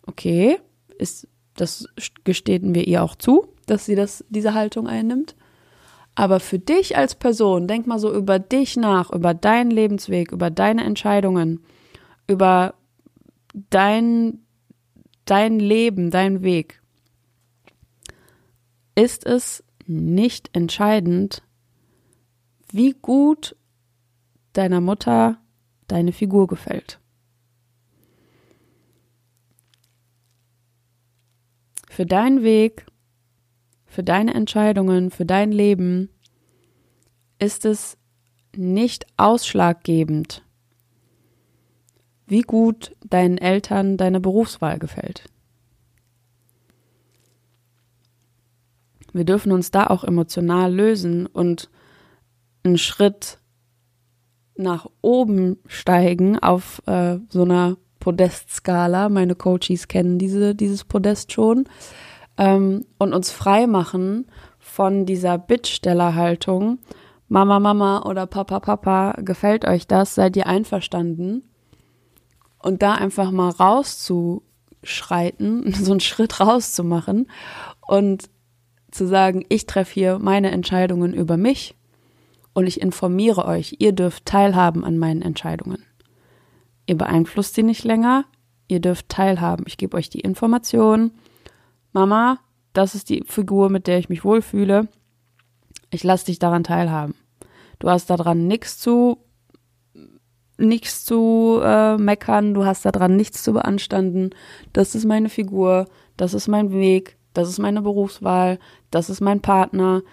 okay, 0.05 0.59
ist, 0.97 1.27
das 1.55 1.87
gestehen 2.23 2.75
wir 2.75 2.85
ihr 2.85 3.01
auch 3.01 3.15
zu, 3.15 3.47
dass 3.65 3.85
sie 3.85 3.95
das, 3.95 4.23
diese 4.29 4.53
Haltung 4.53 4.87
einnimmt. 4.87 5.35
Aber 6.15 6.39
für 6.39 6.59
dich 6.59 6.97
als 6.97 7.15
Person, 7.15 7.67
denk 7.67 7.87
mal 7.87 7.97
so 7.97 8.13
über 8.13 8.39
dich 8.39 8.75
nach, 8.75 9.11
über 9.11 9.33
deinen 9.33 9.71
Lebensweg, 9.71 10.31
über 10.31 10.51
deine 10.51 10.83
Entscheidungen, 10.83 11.63
über 12.27 12.75
dein, 13.53 14.39
dein 15.25 15.59
Leben, 15.59 16.11
dein 16.11 16.43
Weg. 16.43 16.81
Ist 18.95 19.25
es 19.25 19.63
nicht 19.87 20.49
entscheidend, 20.53 21.41
wie 22.71 22.91
gut 23.01 23.55
deiner 24.53 24.81
Mutter 24.81 25.37
deine 25.87 26.13
Figur 26.13 26.47
gefällt. 26.47 26.99
für 31.93 32.07
deinen 32.07 32.41
Weg, 32.41 32.87
für 33.85 34.03
deine 34.03 34.33
Entscheidungen, 34.33 35.11
für 35.11 35.27
dein 35.27 35.51
Leben 35.51 36.09
ist 37.37 37.65
es 37.65 37.97
nicht 38.55 39.05
ausschlaggebend, 39.15 40.43
wie 42.25 42.41
gut 42.41 42.95
deinen 43.05 43.37
Eltern 43.37 43.97
deine 43.97 44.19
Berufswahl 44.19 44.79
gefällt. 44.79 45.25
Wir 49.13 49.25
dürfen 49.25 49.51
uns 49.51 49.69
da 49.69 49.85
auch 49.85 50.03
emotional 50.03 50.73
lösen 50.73 51.27
und 51.27 51.69
einen 52.63 52.79
Schritt 52.79 53.37
nach 54.55 54.87
oben 55.01 55.57
steigen 55.67 56.39
auf 56.39 56.81
äh, 56.85 57.17
so 57.29 57.43
einer 57.43 57.77
Podestskala. 57.99 59.09
Meine 59.09 59.35
Coaches 59.35 59.87
kennen 59.87 60.17
diese, 60.19 60.55
dieses 60.55 60.83
Podest 60.83 61.31
schon. 61.31 61.65
Ähm, 62.37 62.85
und 62.97 63.13
uns 63.13 63.31
frei 63.31 63.67
machen 63.67 64.27
von 64.59 65.05
dieser 65.05 65.37
Bittstellerhaltung. 65.37 66.79
Mama, 67.27 67.59
Mama 67.59 68.03
oder 68.03 68.27
Papa, 68.27 68.59
Papa, 68.59 69.15
gefällt 69.21 69.65
euch 69.65 69.87
das? 69.87 70.15
Seid 70.15 70.35
ihr 70.35 70.47
einverstanden? 70.47 71.43
Und 72.59 72.81
da 72.81 72.93
einfach 72.93 73.31
mal 73.31 73.49
rauszuschreiten, 73.49 75.73
so 75.81 75.91
einen 75.91 75.99
Schritt 75.99 76.39
rauszumachen 76.39 77.27
und 77.87 78.29
zu 78.91 79.07
sagen, 79.07 79.45
ich 79.49 79.65
treffe 79.65 79.93
hier 79.93 80.19
meine 80.19 80.51
Entscheidungen 80.51 81.13
über 81.13 81.37
mich 81.37 81.75
und 82.53 82.67
ich 82.67 82.81
informiere 82.81 83.45
euch, 83.45 83.77
ihr 83.79 83.91
dürft 83.91 84.25
teilhaben 84.25 84.83
an 84.83 84.97
meinen 84.97 85.21
Entscheidungen. 85.21 85.85
Ihr 86.85 86.97
beeinflusst 86.97 87.55
sie 87.55 87.63
nicht 87.63 87.83
länger, 87.83 88.25
ihr 88.67 88.79
dürft 88.79 89.09
teilhaben. 89.09 89.65
Ich 89.67 89.77
gebe 89.77 89.97
euch 89.97 90.09
die 90.09 90.19
Information. 90.19 91.11
Mama, 91.91 92.39
das 92.73 92.95
ist 92.95 93.09
die 93.09 93.23
Figur, 93.25 93.69
mit 93.69 93.87
der 93.87 93.99
ich 93.99 94.09
mich 94.09 94.23
wohlfühle. 94.23 94.87
Ich 95.91 96.03
lasse 96.03 96.25
dich 96.25 96.39
daran 96.39 96.63
teilhaben. 96.63 97.15
Du 97.79 97.89
hast 97.89 98.09
daran 98.09 98.47
nichts 98.47 98.79
zu 98.79 99.19
nichts 100.57 101.03
zu 101.03 101.59
äh, 101.63 101.97
meckern, 101.97 102.53
du 102.53 102.63
hast 102.65 102.85
daran 102.85 103.15
nichts 103.15 103.43
zu 103.43 103.53
beanstanden. 103.53 104.29
Das 104.71 104.95
ist 104.95 105.05
meine 105.05 105.29
Figur, 105.29 105.85
das 106.15 106.33
ist 106.33 106.47
mein 106.47 106.71
Weg, 106.71 107.17
das 107.33 107.49
ist 107.49 107.59
meine 107.59 107.81
Berufswahl, 107.81 108.59
das 108.91 109.09
ist 109.09 109.21
mein 109.21 109.41
Partner, 109.41 110.03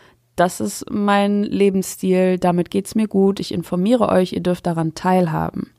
das 0.40 0.59
ist 0.59 0.87
mein 0.90 1.42
Lebensstil, 1.42 2.38
damit 2.38 2.70
geht's 2.70 2.94
mir 2.94 3.09
gut. 3.09 3.40
Ich 3.40 3.52
informiere 3.52 4.09
euch, 4.09 4.32
ihr 4.32 4.42
dürft 4.42 4.64
daran 4.64 4.94
teilhaben. 4.94 5.70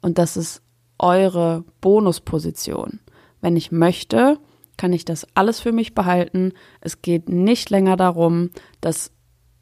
Und 0.00 0.18
das 0.18 0.36
ist 0.36 0.60
eure 0.98 1.64
Bonusposition. 1.80 2.98
Wenn 3.40 3.56
ich 3.56 3.70
möchte, 3.70 4.40
kann 4.76 4.92
ich 4.92 5.04
das 5.04 5.24
alles 5.36 5.60
für 5.60 5.70
mich 5.70 5.94
behalten. 5.94 6.52
Es 6.80 7.00
geht 7.00 7.28
nicht 7.28 7.70
länger 7.70 7.96
darum, 7.96 8.50
dass 8.80 9.12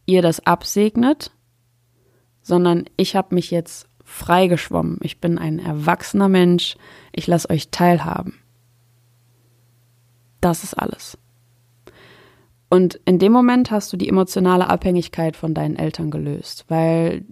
ihr 0.07 0.23
das 0.23 0.47
absegnet, 0.47 1.33
sondern 2.41 2.87
ich 2.97 3.15
habe 3.15 3.35
mich 3.35 3.51
jetzt 3.51 3.91
freigeschwommen. 4.05 5.01
Ich 5.03 5.21
bin 5.21 5.37
ein 5.37 5.59
erwachsener 5.59 6.31
Mensch. 6.31 6.79
Ich 7.13 7.27
lasse 7.27 7.51
euch 7.51 7.69
teilhaben. 7.71 8.39
Das 10.41 10.65
ist 10.65 10.73
alles. 10.73 11.19
Und 12.69 13.01
in 13.05 13.19
dem 13.19 13.33
Moment 13.33 13.71
hast 13.71 13.93
du 13.93 13.97
die 13.97 14.09
emotionale 14.09 14.69
Abhängigkeit 14.69 15.37
von 15.37 15.55
deinen 15.55 15.77
Eltern 15.77 16.11
gelöst, 16.11 16.65
weil 16.69 17.25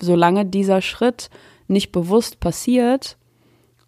solange 0.00 0.46
dieser 0.46 0.82
Schritt 0.82 1.30
nicht 1.66 1.90
bewusst 1.90 2.38
passiert 2.38 3.16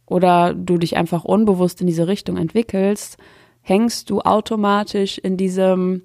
oder 0.07 0.53
du 0.53 0.79
dich 0.79 0.97
einfach 0.97 1.25
unbewusst 1.25 1.81
in 1.81 1.87
diese 1.87 2.09
Richtung 2.09 2.37
entwickelst, 2.37 3.19
hängst 3.63 4.11
du 4.11 4.21
automatisch 4.21 5.19
in 5.19 5.37
diesem 5.37 6.03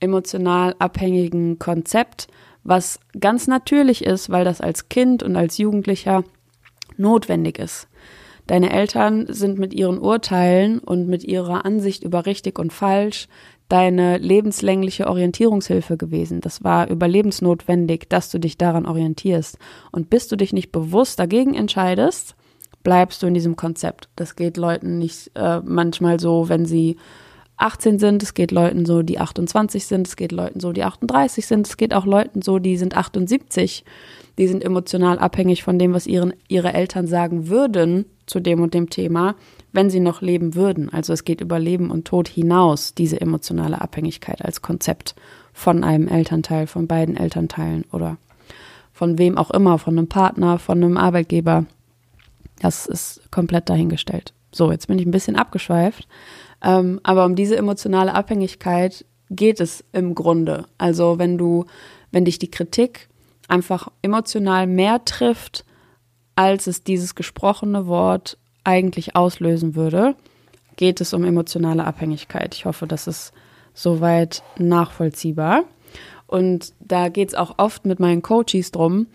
emotional 0.00 0.74
abhängigen 0.78 1.58
Konzept, 1.58 2.28
was 2.64 3.00
ganz 3.18 3.46
natürlich 3.46 4.04
ist, 4.04 4.30
weil 4.30 4.44
das 4.44 4.60
als 4.60 4.88
Kind 4.88 5.22
und 5.22 5.36
als 5.36 5.58
Jugendlicher 5.58 6.24
notwendig 6.96 7.58
ist. 7.58 7.88
Deine 8.46 8.72
Eltern 8.72 9.26
sind 9.28 9.58
mit 9.58 9.72
ihren 9.72 9.98
Urteilen 9.98 10.80
und 10.80 11.06
mit 11.06 11.22
ihrer 11.22 11.64
Ansicht 11.64 12.02
über 12.02 12.26
richtig 12.26 12.58
und 12.58 12.72
falsch 12.72 13.28
deine 13.72 14.18
lebenslängliche 14.18 15.06
Orientierungshilfe 15.06 15.96
gewesen. 15.96 16.42
Das 16.42 16.62
war 16.62 16.90
überlebensnotwendig, 16.90 18.06
dass 18.10 18.30
du 18.30 18.38
dich 18.38 18.58
daran 18.58 18.84
orientierst. 18.84 19.56
Und 19.92 20.10
bis 20.10 20.28
du 20.28 20.36
dich 20.36 20.52
nicht 20.52 20.72
bewusst 20.72 21.18
dagegen 21.18 21.54
entscheidest, 21.54 22.36
bleibst 22.82 23.22
du 23.22 23.28
in 23.28 23.32
diesem 23.32 23.56
Konzept. 23.56 24.10
Das 24.14 24.36
geht 24.36 24.58
Leuten 24.58 24.98
nicht 24.98 25.30
äh, 25.36 25.60
manchmal 25.64 26.20
so, 26.20 26.50
wenn 26.50 26.66
sie 26.66 26.98
18 27.56 27.98
sind, 27.98 28.22
es 28.22 28.34
geht 28.34 28.50
Leuten 28.50 28.84
so, 28.84 29.00
die 29.00 29.18
28 29.18 29.86
sind, 29.86 30.06
es 30.06 30.16
geht 30.16 30.32
Leuten 30.32 30.60
so, 30.60 30.72
die 30.72 30.84
38 30.84 31.46
sind, 31.46 31.66
es 31.66 31.78
geht 31.78 31.94
auch 31.94 32.04
Leuten 32.04 32.42
so, 32.42 32.58
die 32.58 32.76
sind 32.76 32.94
78. 32.94 33.86
Die 34.36 34.48
sind 34.48 34.62
emotional 34.62 35.18
abhängig 35.18 35.62
von 35.62 35.78
dem, 35.78 35.94
was 35.94 36.06
ihren, 36.06 36.34
ihre 36.46 36.74
Eltern 36.74 37.06
sagen 37.06 37.48
würden 37.48 38.04
zu 38.26 38.40
dem 38.40 38.60
und 38.60 38.74
dem 38.74 38.90
Thema 38.90 39.34
wenn 39.72 39.90
sie 39.90 40.00
noch 40.00 40.20
leben 40.20 40.54
würden. 40.54 40.90
Also 40.90 41.12
es 41.12 41.24
geht 41.24 41.40
über 41.40 41.58
Leben 41.58 41.90
und 41.90 42.04
Tod 42.06 42.28
hinaus, 42.28 42.94
diese 42.94 43.20
emotionale 43.20 43.80
Abhängigkeit 43.80 44.44
als 44.44 44.62
Konzept 44.62 45.14
von 45.52 45.82
einem 45.82 46.08
Elternteil, 46.08 46.66
von 46.66 46.86
beiden 46.86 47.16
Elternteilen 47.16 47.84
oder 47.90 48.18
von 48.92 49.18
wem 49.18 49.38
auch 49.38 49.50
immer, 49.50 49.78
von 49.78 49.98
einem 49.98 50.08
Partner, 50.08 50.58
von 50.58 50.82
einem 50.82 50.96
Arbeitgeber. 50.96 51.66
Das 52.60 52.86
ist 52.86 53.30
komplett 53.30 53.68
dahingestellt. 53.68 54.34
So, 54.52 54.70
jetzt 54.70 54.86
bin 54.86 54.98
ich 54.98 55.06
ein 55.06 55.10
bisschen 55.10 55.36
abgeschweift. 55.36 56.06
Ähm, 56.62 57.00
aber 57.02 57.24
um 57.24 57.34
diese 57.34 57.56
emotionale 57.56 58.14
Abhängigkeit 58.14 59.04
geht 59.30 59.60
es 59.60 59.82
im 59.92 60.14
Grunde. 60.14 60.66
Also 60.76 61.18
wenn 61.18 61.38
du, 61.38 61.64
wenn 62.12 62.26
dich 62.26 62.38
die 62.38 62.50
Kritik 62.50 63.08
einfach 63.48 63.88
emotional 64.02 64.66
mehr 64.66 65.04
trifft, 65.04 65.64
als 66.36 66.66
es 66.66 66.82
dieses 66.82 67.14
gesprochene 67.14 67.86
Wort 67.86 68.38
eigentlich 68.64 69.16
auslösen 69.16 69.74
würde, 69.74 70.14
geht 70.76 71.00
es 71.00 71.12
um 71.12 71.24
emotionale 71.24 71.84
Abhängigkeit. 71.84 72.54
Ich 72.54 72.64
hoffe, 72.64 72.86
das 72.86 73.06
ist 73.06 73.32
soweit 73.74 74.42
nachvollziehbar. 74.58 75.64
Und 76.26 76.72
da 76.80 77.08
geht 77.08 77.28
es 77.28 77.34
auch 77.34 77.58
oft 77.58 77.84
mit 77.84 78.00
meinen 78.00 78.22
Coaches 78.22 78.70
drum, 78.70 79.06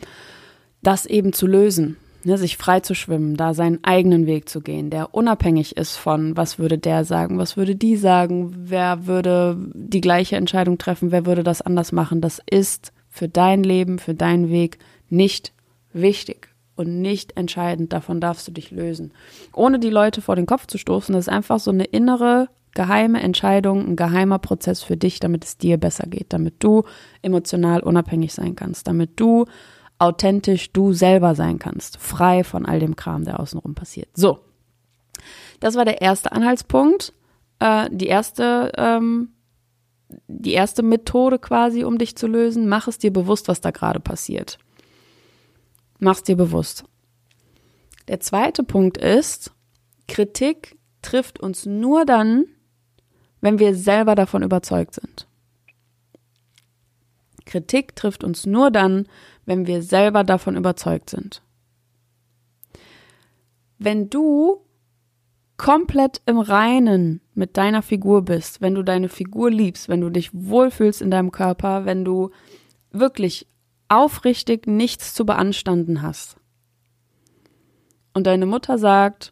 das 0.83 1.07
eben 1.07 1.33
zu 1.33 1.47
lösen, 1.47 1.97
ne, 2.23 2.37
sich 2.37 2.57
frei 2.57 2.81
zu 2.81 2.93
schwimmen, 2.93 3.35
da 3.35 3.55
seinen 3.55 3.83
eigenen 3.83 4.27
Weg 4.27 4.47
zu 4.47 4.61
gehen, 4.61 4.91
der 4.91 5.15
unabhängig 5.15 5.75
ist 5.77 5.95
von, 5.95 6.37
was 6.37 6.59
würde 6.59 6.77
der 6.77 7.05
sagen, 7.05 7.39
was 7.39 7.57
würde 7.57 7.75
die 7.75 7.97
sagen, 7.97 8.53
wer 8.55 9.07
würde 9.07 9.57
die 9.73 10.01
gleiche 10.01 10.35
Entscheidung 10.35 10.77
treffen, 10.77 11.11
wer 11.11 11.25
würde 11.25 11.43
das 11.43 11.63
anders 11.63 11.91
machen. 11.91 12.21
Das 12.21 12.39
ist 12.47 12.93
für 13.09 13.27
dein 13.27 13.63
Leben, 13.63 13.97
für 13.97 14.13
deinen 14.13 14.49
Weg 14.49 14.77
nicht 15.09 15.53
wichtig 15.93 16.49
und 16.77 17.01
nicht 17.01 17.35
entscheidend. 17.37 17.93
Davon 17.93 18.21
darfst 18.21 18.47
du 18.47 18.51
dich 18.51 18.71
lösen. 18.71 19.11
Ohne 19.53 19.79
die 19.79 19.89
Leute 19.89 20.21
vor 20.21 20.35
den 20.35 20.45
Kopf 20.45 20.67
zu 20.67 20.77
stoßen, 20.77 21.13
das 21.13 21.27
ist 21.27 21.33
einfach 21.33 21.59
so 21.59 21.71
eine 21.71 21.85
innere, 21.85 22.49
geheime 22.73 23.21
Entscheidung, 23.21 23.87
ein 23.87 23.95
geheimer 23.95 24.39
Prozess 24.39 24.83
für 24.83 24.97
dich, 24.97 25.19
damit 25.19 25.43
es 25.43 25.57
dir 25.57 25.77
besser 25.77 26.07
geht, 26.07 26.31
damit 26.31 26.55
du 26.59 26.83
emotional 27.21 27.81
unabhängig 27.81 28.33
sein 28.33 28.55
kannst, 28.55 28.87
damit 28.87 29.19
du 29.19 29.45
authentisch 29.99 30.71
du 30.71 30.93
selber 30.93 31.33
sein 31.33 31.57
kannst, 31.57 31.97
frei 31.97 32.43
von 32.43 32.65
all 32.65 32.79
dem 32.79 32.95
Kram, 32.95 33.23
der 33.23 33.39
außenrum 33.39 33.73
passiert. 33.73 34.09
So, 34.13 34.39
das 35.59 35.75
war 35.75 35.85
der 35.85 36.01
erste 36.01 36.31
Anhaltspunkt, 36.31 37.13
äh, 37.59 37.89
die 37.91 38.05
erste 38.05 38.71
ähm, 38.77 39.29
die 40.27 40.53
erste 40.53 40.83
Methode 40.83 41.39
quasi, 41.39 41.83
um 41.83 41.97
dich 41.97 42.15
zu 42.15 42.27
lösen. 42.27 42.69
Mach 42.69 42.87
es 42.87 42.97
dir 42.97 43.11
bewusst, 43.11 43.47
was 43.47 43.61
da 43.61 43.71
gerade 43.71 43.99
passiert. 43.99 44.57
Mach's 45.99 46.23
dir 46.23 46.35
bewusst. 46.35 46.83
Der 48.07 48.19
zweite 48.19 48.63
Punkt 48.63 48.97
ist, 48.97 49.51
Kritik 50.07 50.77
trifft 51.01 51.39
uns 51.39 51.65
nur 51.65 52.05
dann, 52.05 52.45
wenn 53.41 53.59
wir 53.59 53.75
selber 53.75 54.15
davon 54.15 54.43
überzeugt 54.43 54.95
sind. 54.95 55.27
Kritik 57.45 57.95
trifft 57.95 58.23
uns 58.23 58.45
nur 58.45 58.71
dann, 58.71 59.07
wenn 59.45 59.67
wir 59.67 59.81
selber 59.81 60.23
davon 60.23 60.55
überzeugt 60.55 61.09
sind. 61.09 61.41
Wenn 63.79 64.09
du 64.09 64.61
komplett 65.55 66.21
im 66.25 66.39
Reinen 66.39 67.21
mit 67.33 67.57
deiner 67.57 67.81
Figur 67.81 68.23
bist, 68.23 68.61
wenn 68.61 68.75
du 68.75 68.83
deine 68.83 69.09
Figur 69.09 69.49
liebst, 69.49 69.89
wenn 69.89 70.01
du 70.01 70.09
dich 70.09 70.29
wohlfühlst 70.33 71.01
in 71.01 71.09
deinem 71.09 71.31
Körper, 71.31 71.85
wenn 71.85 72.05
du 72.05 72.29
wirklich 72.91 73.47
aufrichtig 73.89 74.67
nichts 74.67 75.13
zu 75.13 75.25
beanstanden 75.25 76.01
hast 76.01 76.37
und 78.17 78.25
deine 78.25 78.47
Mutter 78.47 78.79
sagt, 78.79 79.31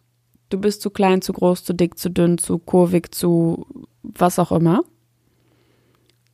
du 0.49 0.59
bist 0.59 0.81
zu 0.83 0.91
klein, 0.91 1.23
zu 1.23 1.33
groß, 1.33 1.63
zu 1.63 1.73
dick, 1.73 1.97
zu 1.97 2.11
dünn, 2.11 2.37
zu 2.37 2.59
kurvig, 2.59 3.11
zu 3.11 3.65
was 4.03 4.37
auch 4.37 4.51
immer, 4.51 4.83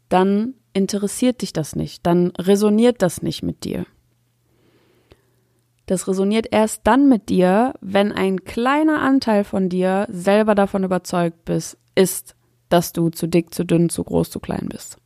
dann 0.10 0.56
interessiert 0.74 1.42
dich 1.42 1.54
das 1.54 1.78
nicht, 1.78 2.06
dann 2.06 2.34
resoniert 2.38 3.02
das 3.02 3.22
nicht 3.22 3.42
mit 3.42 3.64
dir. 3.64 3.86
Das 5.86 6.10
resoniert 6.10 6.48
erst 6.52 6.82
dann 6.84 7.08
mit 7.08 7.30
dir, 7.30 7.74
wenn 7.80 8.12
ein 8.12 8.44
kleiner 8.44 9.02
Anteil 9.02 9.46
von 9.46 9.70
dir 9.70 10.06
selber 10.10 10.54
davon 10.54 10.84
überzeugt 10.84 11.46
bist, 11.46 11.78
ist, 11.96 12.36
dass 12.68 12.92
du 12.92 13.10
zu 13.10 13.28
dick, 13.28 13.54
zu 13.54 13.66
dünn, 13.66 13.90
zu 13.90 14.04
groß, 14.04 14.30
zu 14.30 14.42
klein 14.42 14.68
bist. 14.70 14.98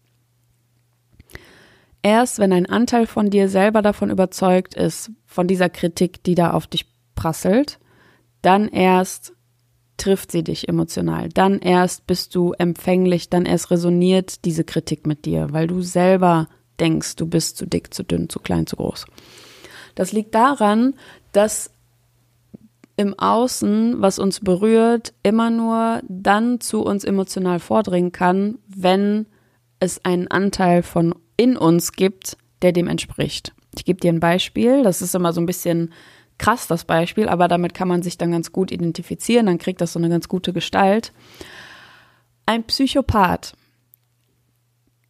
Erst 2.06 2.38
wenn 2.38 2.54
ein 2.54 2.68
Anteil 2.68 3.08
von 3.08 3.32
dir 3.32 3.50
selber 3.50 3.82
davon 3.82 4.12
überzeugt 4.12 4.76
ist, 4.76 5.10
von 5.26 5.48
dieser 5.48 5.70
Kritik, 5.70 6.24
die 6.24 6.36
da 6.36 6.52
auf 6.52 6.68
dich 6.68 6.86
prasselt, 7.16 7.80
dann 8.44 8.68
erst 8.68 9.34
trifft 9.98 10.32
sie 10.32 10.44
dich 10.44 10.70
emotional. 10.70 11.30
Dann 11.30 11.58
erst 11.58 12.06
bist 12.06 12.36
du 12.36 12.54
empfänglich, 12.54 13.32
dann 13.32 13.48
erst 13.48 13.72
resoniert 13.72 14.46
diese 14.46 14.64
Kritik 14.64 15.08
mit 15.08 15.26
dir, 15.26 15.48
weil 15.52 15.66
du 15.66 15.82
selber 15.82 16.48
denkst, 16.80 17.16
du 17.16 17.26
bist 17.26 17.58
zu 17.58 17.66
dick, 17.66 17.92
zu 17.92 18.04
dünn, 18.04 18.30
zu 18.30 18.40
klein, 18.40 18.68
zu 18.68 18.76
groß. 18.76 19.08
Das 19.96 20.12
liegt 20.12 20.36
daran, 20.36 20.94
dass 21.32 21.72
im 22.98 23.18
Außen, 23.18 24.00
was 24.00 24.20
uns 24.20 24.42
berührt, 24.42 25.16
immer 25.24 25.50
nur 25.50 26.04
dann 26.08 26.62
zu 26.62 26.84
uns 26.84 27.04
emotional 27.04 27.60
vordringen 27.60 28.12
kann, 28.12 28.60
wenn 28.68 29.26
es 29.80 30.06
einen 30.06 30.28
Anteil 30.28 30.84
von 30.84 31.16
in 31.38 31.58
uns 31.58 31.92
gibt, 31.92 32.38
der 32.62 32.72
dem 32.72 32.88
entspricht. 32.88 33.54
Ich 33.78 33.86
gebe 33.86 34.00
dir 34.00 34.12
ein 34.12 34.20
Beispiel, 34.20 34.84
das 34.84 35.02
ist 35.02 35.16
immer 35.16 35.34
so 35.34 35.42
ein 35.42 35.46
bisschen 35.46 35.94
krass, 36.38 36.68
das 36.68 36.86
Beispiel, 36.86 37.30
aber 37.30 37.48
damit 37.48 37.74
kann 37.74 37.88
man 37.88 38.02
sich 38.02 38.18
dann 38.18 38.32
ganz 38.32 38.52
gut 38.52 38.72
identifizieren, 38.72 39.46
dann 39.46 39.58
kriegt 39.58 39.82
das 39.82 39.94
so 39.94 40.00
eine 40.00 40.10
ganz 40.10 40.28
gute 40.28 40.54
Gestalt. 40.54 41.14
Ein 42.46 42.64
Psychopath 42.64 43.54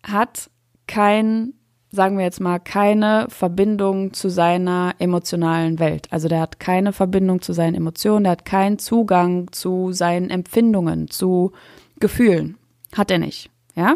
hat 0.04 0.50
kein 0.88 1.54
sagen 1.96 2.18
wir 2.18 2.26
jetzt 2.26 2.42
mal, 2.42 2.60
keine 2.60 3.26
Verbindung 3.30 4.14
zu 4.14 4.30
seiner 4.30 4.94
emotionalen 5.00 5.80
Welt. 5.80 6.08
Also 6.12 6.28
der 6.28 6.42
hat 6.42 6.60
keine 6.60 6.94
Verbindung 6.94 7.42
zu 7.42 7.54
seinen 7.54 7.74
Emotionen, 7.74 8.26
der 8.26 8.34
hat 8.34 8.46
keinen 8.46 8.78
Zugang 8.78 9.52
zu 9.52 9.92
seinen 9.94 10.30
Empfindungen, 10.30 11.10
zu 11.10 11.54
Gefühlen. 12.00 12.58
Hat 12.96 13.10
er 13.10 13.18
nicht. 13.18 13.50
Ja? 13.76 13.96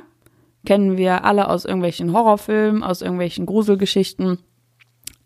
Kennen 0.66 0.98
wir 0.98 1.24
alle 1.24 1.50
aus 1.50 1.66
irgendwelchen 1.66 2.14
Horrorfilmen, 2.14 2.84
aus 2.84 3.02
irgendwelchen 3.02 3.46
Gruselgeschichten. 3.46 4.40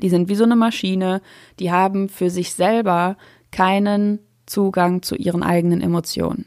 Die 0.02 0.10
sind 0.10 0.30
wie 0.30 0.36
so 0.36 0.44
eine 0.44 0.56
Maschine, 0.56 1.22
die 1.60 1.72
haben 1.72 2.10
für 2.10 2.30
sich 2.30 2.54
selber 2.54 3.18
keinen 3.52 4.20
Zugang 4.46 5.02
zu 5.02 5.16
ihren 5.16 5.44
eigenen 5.44 5.82
Emotionen. 5.82 6.46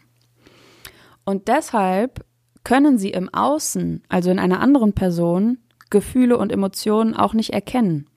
Und 1.24 1.48
deshalb 1.48 2.24
können 2.64 2.98
sie 2.98 3.10
im 3.10 3.32
Außen, 3.32 4.02
also 4.08 4.30
in 4.30 4.38
einer 4.38 4.60
anderen 4.60 4.92
Person, 4.92 5.58
Gefühle 5.90 6.36
und 6.36 6.52
Emotionen 6.52 7.14
auch 7.14 7.32
nicht 7.32 7.50
erkennen. 7.50 8.08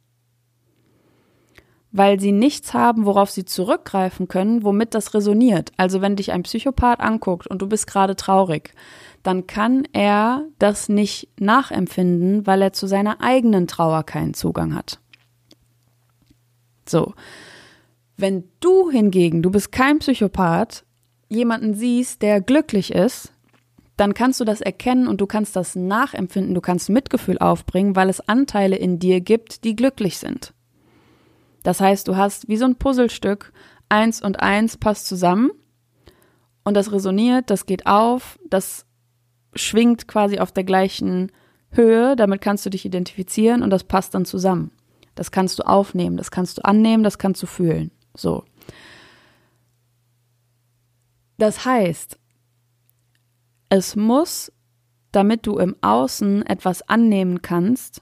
Weil 1.91 2.19
sie 2.19 2.31
nichts 2.31 2.73
haben, 2.73 3.05
worauf 3.05 3.31
sie 3.31 3.45
zurückgreifen 3.45 4.27
können, 4.27 4.63
womit 4.63 4.93
das 4.93 5.13
resoniert. 5.13 5.71
Also 5.77 6.01
wenn 6.01 6.15
dich 6.15 6.31
ein 6.31 6.43
Psychopath 6.43 6.99
anguckt 6.99 7.47
und 7.47 7.61
du 7.61 7.67
bist 7.67 7.87
gerade 7.87 8.15
traurig, 8.15 8.75
dann 9.23 9.47
kann 9.47 9.87
er 9.91 10.45
das 10.59 10.87
nicht 10.87 11.29
nachempfinden, 11.39 12.45
weil 12.45 12.61
er 12.61 12.73
zu 12.73 12.87
seiner 12.87 13.21
eigenen 13.21 13.67
Trauer 13.67 14.03
keinen 14.03 14.33
Zugang 14.33 14.75
hat. 14.75 14.99
So. 16.87 17.13
Wenn 18.17 18.43
du 18.59 18.89
hingegen, 18.89 19.41
du 19.41 19.49
bist 19.49 19.71
kein 19.71 19.99
Psychopath, 19.99 20.83
jemanden 21.29 21.73
siehst, 21.73 22.21
der 22.21 22.41
glücklich 22.41 22.91
ist, 22.91 23.31
dann 23.95 24.13
kannst 24.13 24.39
du 24.39 24.45
das 24.45 24.61
erkennen 24.61 25.07
und 25.07 25.21
du 25.21 25.27
kannst 25.27 25.55
das 25.55 25.75
nachempfinden, 25.75 26.53
du 26.53 26.61
kannst 26.61 26.89
Mitgefühl 26.89 27.37
aufbringen, 27.37 27.95
weil 27.95 28.09
es 28.09 28.27
Anteile 28.27 28.77
in 28.77 28.99
dir 28.99 29.21
gibt, 29.21 29.63
die 29.63 29.75
glücklich 29.75 30.17
sind. 30.17 30.53
Das 31.63 31.81
heißt, 31.81 32.07
du 32.07 32.15
hast 32.15 32.47
wie 32.47 32.57
so 32.57 32.65
ein 32.65 32.75
Puzzlestück, 32.75 33.51
eins 33.89 34.21
und 34.21 34.39
eins 34.39 34.77
passt 34.77 35.07
zusammen 35.07 35.51
und 36.63 36.75
das 36.75 36.91
resoniert, 36.91 37.49
das 37.49 37.65
geht 37.65 37.87
auf, 37.87 38.39
das 38.49 38.85
schwingt 39.55 40.07
quasi 40.07 40.39
auf 40.39 40.51
der 40.51 40.63
gleichen 40.63 41.31
Höhe, 41.71 42.15
damit 42.15 42.41
kannst 42.41 42.65
du 42.65 42.69
dich 42.69 42.85
identifizieren 42.85 43.63
und 43.63 43.69
das 43.69 43.83
passt 43.83 44.13
dann 44.13 44.25
zusammen. 44.25 44.71
Das 45.15 45.31
kannst 45.31 45.59
du 45.59 45.63
aufnehmen, 45.63 46.17
das 46.17 46.31
kannst 46.31 46.57
du 46.57 46.65
annehmen, 46.65 47.03
das 47.03 47.17
kannst 47.17 47.43
du 47.43 47.47
fühlen. 47.47 47.91
So. 48.15 48.45
Das 51.37 51.65
heißt, 51.65 52.17
es 53.69 53.95
muss, 53.95 54.51
damit 55.11 55.45
du 55.45 55.57
im 55.57 55.75
Außen 55.81 56.45
etwas 56.45 56.81
annehmen 56.87 57.41
kannst, 57.41 58.01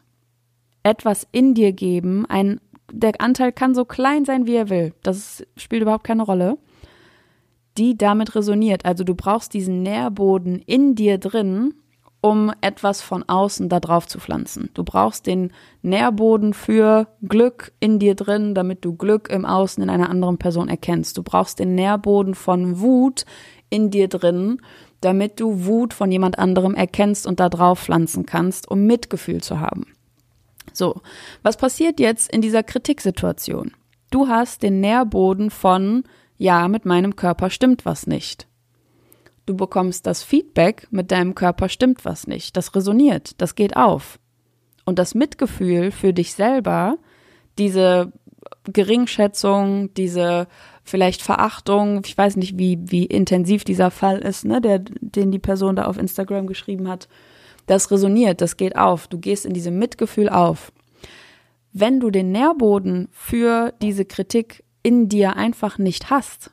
etwas 0.83 1.27
in 1.31 1.53
dir 1.53 1.73
geben. 1.73 2.25
Ein, 2.25 2.61
der 2.91 3.13
Anteil 3.19 3.51
kann 3.51 3.75
so 3.75 3.85
klein 3.85 4.25
sein, 4.25 4.47
wie 4.47 4.55
er 4.55 4.69
will. 4.69 4.93
Das 5.03 5.45
spielt 5.55 5.81
überhaupt 5.81 6.05
keine 6.05 6.23
Rolle. 6.23 6.57
Die 7.77 7.97
damit 7.97 8.35
resoniert. 8.35 8.85
Also 8.85 9.03
du 9.03 9.13
brauchst 9.13 9.53
diesen 9.53 9.83
Nährboden 9.83 10.59
in 10.59 10.95
dir 10.95 11.17
drin, 11.17 11.73
um 12.21 12.51
etwas 12.61 13.01
von 13.01 13.23
außen 13.27 13.69
da 13.69 13.79
drauf 13.79 14.07
zu 14.07 14.19
pflanzen. 14.19 14.69
Du 14.73 14.83
brauchst 14.83 15.27
den 15.27 15.51
Nährboden 15.83 16.53
für 16.53 17.07
Glück 17.21 17.73
in 17.79 17.99
dir 17.99 18.15
drin, 18.15 18.55
damit 18.55 18.83
du 18.83 18.95
Glück 18.95 19.29
im 19.29 19.45
Außen 19.45 19.83
in 19.83 19.89
einer 19.89 20.09
anderen 20.09 20.37
Person 20.37 20.69
erkennst. 20.69 21.17
Du 21.17 21.23
brauchst 21.23 21.59
den 21.59 21.75
Nährboden 21.75 22.33
von 22.33 22.79
Wut 22.79 23.25
in 23.69 23.91
dir 23.91 24.07
drin, 24.07 24.59
damit 25.01 25.39
du 25.39 25.65
Wut 25.65 25.93
von 25.93 26.11
jemand 26.11 26.39
anderem 26.39 26.73
erkennst 26.73 27.27
und 27.27 27.39
da 27.39 27.49
drauf 27.49 27.79
pflanzen 27.79 28.25
kannst, 28.25 28.69
um 28.69 28.85
Mitgefühl 28.85 29.41
zu 29.41 29.59
haben. 29.59 29.85
So, 30.77 31.01
was 31.41 31.57
passiert 31.57 31.99
jetzt 31.99 32.31
in 32.31 32.41
dieser 32.41 32.61
Kritiksituation? 32.61 33.71
Du 34.11 34.27
hast 34.27 34.61
den 34.61 34.79
Nährboden 34.79 35.49
von, 35.49 36.03
ja, 36.37 36.67
mit 36.67 36.85
meinem 36.85 37.15
Körper 37.15 37.49
stimmt 37.49 37.83
was 37.83 38.05
nicht. 38.05 38.47
Du 39.47 39.55
bekommst 39.55 40.05
das 40.05 40.21
Feedback, 40.21 40.87
mit 40.91 41.11
deinem 41.11 41.33
Körper 41.33 41.67
stimmt 41.67 42.05
was 42.05 42.27
nicht. 42.27 42.55
Das 42.55 42.75
resoniert, 42.75 43.41
das 43.41 43.55
geht 43.55 43.75
auf. 43.75 44.19
Und 44.85 44.99
das 44.99 45.15
Mitgefühl 45.15 45.89
für 45.89 46.13
dich 46.13 46.33
selber, 46.33 46.99
diese 47.57 48.13
Geringschätzung, 48.65 49.91
diese 49.95 50.47
vielleicht 50.83 51.23
Verachtung, 51.23 52.01
ich 52.05 52.15
weiß 52.15 52.35
nicht, 52.35 52.59
wie, 52.59 52.77
wie 52.83 53.05
intensiv 53.05 53.63
dieser 53.63 53.89
Fall 53.89 54.19
ist, 54.19 54.45
ne, 54.45 54.61
der, 54.61 54.79
den 54.79 55.31
die 55.31 55.39
Person 55.39 55.75
da 55.75 55.85
auf 55.85 55.97
Instagram 55.97 56.45
geschrieben 56.45 56.87
hat. 56.87 57.07
Das 57.67 57.91
resoniert, 57.91 58.41
das 58.41 58.57
geht 58.57 58.75
auf. 58.75 59.07
Du 59.07 59.19
gehst 59.19 59.45
in 59.45 59.53
diesem 59.53 59.77
Mitgefühl 59.77 60.29
auf. 60.29 60.71
Wenn 61.73 61.99
du 61.99 62.09
den 62.09 62.31
Nährboden 62.31 63.09
für 63.11 63.73
diese 63.81 64.05
Kritik 64.05 64.63
in 64.81 65.09
dir 65.09 65.35
einfach 65.35 65.77
nicht 65.77 66.09
hast, 66.09 66.51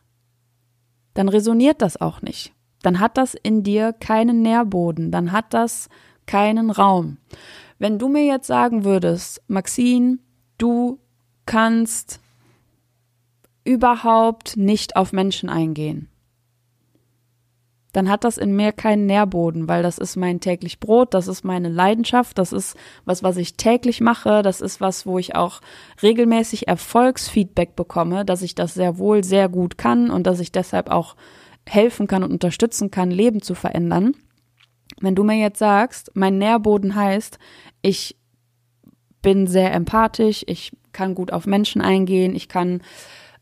dann 1.15 1.29
resoniert 1.29 1.81
das 1.81 1.99
auch 1.99 2.21
nicht. 2.21 2.53
Dann 2.83 3.01
hat 3.01 3.17
das 3.17 3.35
in 3.35 3.63
dir 3.63 3.95
keinen 3.95 4.43
Nährboden, 4.43 5.11
dann 5.11 5.33
hat 5.33 5.55
das 5.55 5.89
keinen 6.27 6.71
Raum. 6.71 7.17
Wenn 7.79 7.99
du 7.99 8.09
mir 8.09 8.27
jetzt 8.27 8.47
sagen 8.47 8.85
würdest, 8.85 9.43
Maxine, 9.47 10.19
du 10.59 10.99
kannst 11.47 12.21
überhaupt 13.65 14.57
nicht 14.57 14.97
auf 14.97 15.13
Menschen 15.13 15.49
eingehen, 15.49 16.09
dann 17.95 18.11
hat 18.11 18.25
das 18.25 18.39
in 18.39 18.57
mir 18.57 18.73
keinen 18.73 19.07
Nährboden, 19.07 19.69
weil 19.69 19.85
das 19.85 19.99
ist 19.99 20.17
mein 20.17 20.41
täglich 20.41 20.81
Brot, 20.81 21.15
das 21.15 21.29
ist 21.29 21.45
meine 21.45 21.69
Leidenschaft, 21.69 22.39
das 22.39 22.53
ist 22.53 22.77
was, 23.05 23.23
was 23.23 23.37
ich 23.37 23.57
täglich 23.57 24.01
mache, 24.01 24.43
das 24.43 24.61
ist 24.61 24.81
was, 24.81 25.07
wo 25.07 25.17
ich 25.17 25.37
auch 25.37 25.61
regelmäßig 26.03 26.67
Erfolgsfeedback 26.67 27.77
bekomme, 27.77 28.25
dass 28.25 28.43
ich 28.43 28.57
das 28.57 28.75
sehr 28.75 28.99
wohl 28.99 29.23
sehr 29.23 29.49
gut 29.49 29.79
kann 29.79 30.11
und 30.11 30.27
dass 30.27 30.41
ich 30.41 30.51
deshalb 30.51 30.91
auch 30.91 31.15
helfen 31.69 32.09
kann 32.09 32.25
und 32.25 32.33
unterstützen 32.33 32.91
kann, 32.91 33.13
Leben 33.13 33.41
zu 33.41 33.55
verändern. 33.55 34.17
Wenn 35.01 35.15
du 35.15 35.23
mir 35.23 35.37
jetzt 35.37 35.61
sagst, 35.61 36.11
mein 36.15 36.37
Nährboden 36.39 36.97
heißt, 36.97 37.39
ich 37.81 38.17
bin 39.23 39.47
sehr 39.47 39.73
empathisch, 39.73 40.43
ich 40.49 40.73
kann 40.91 41.15
gut 41.15 41.33
auf 41.33 41.47
Menschen 41.47 41.81
eingehen, 41.81 42.35
ich 42.35 42.49
kann 42.49 42.83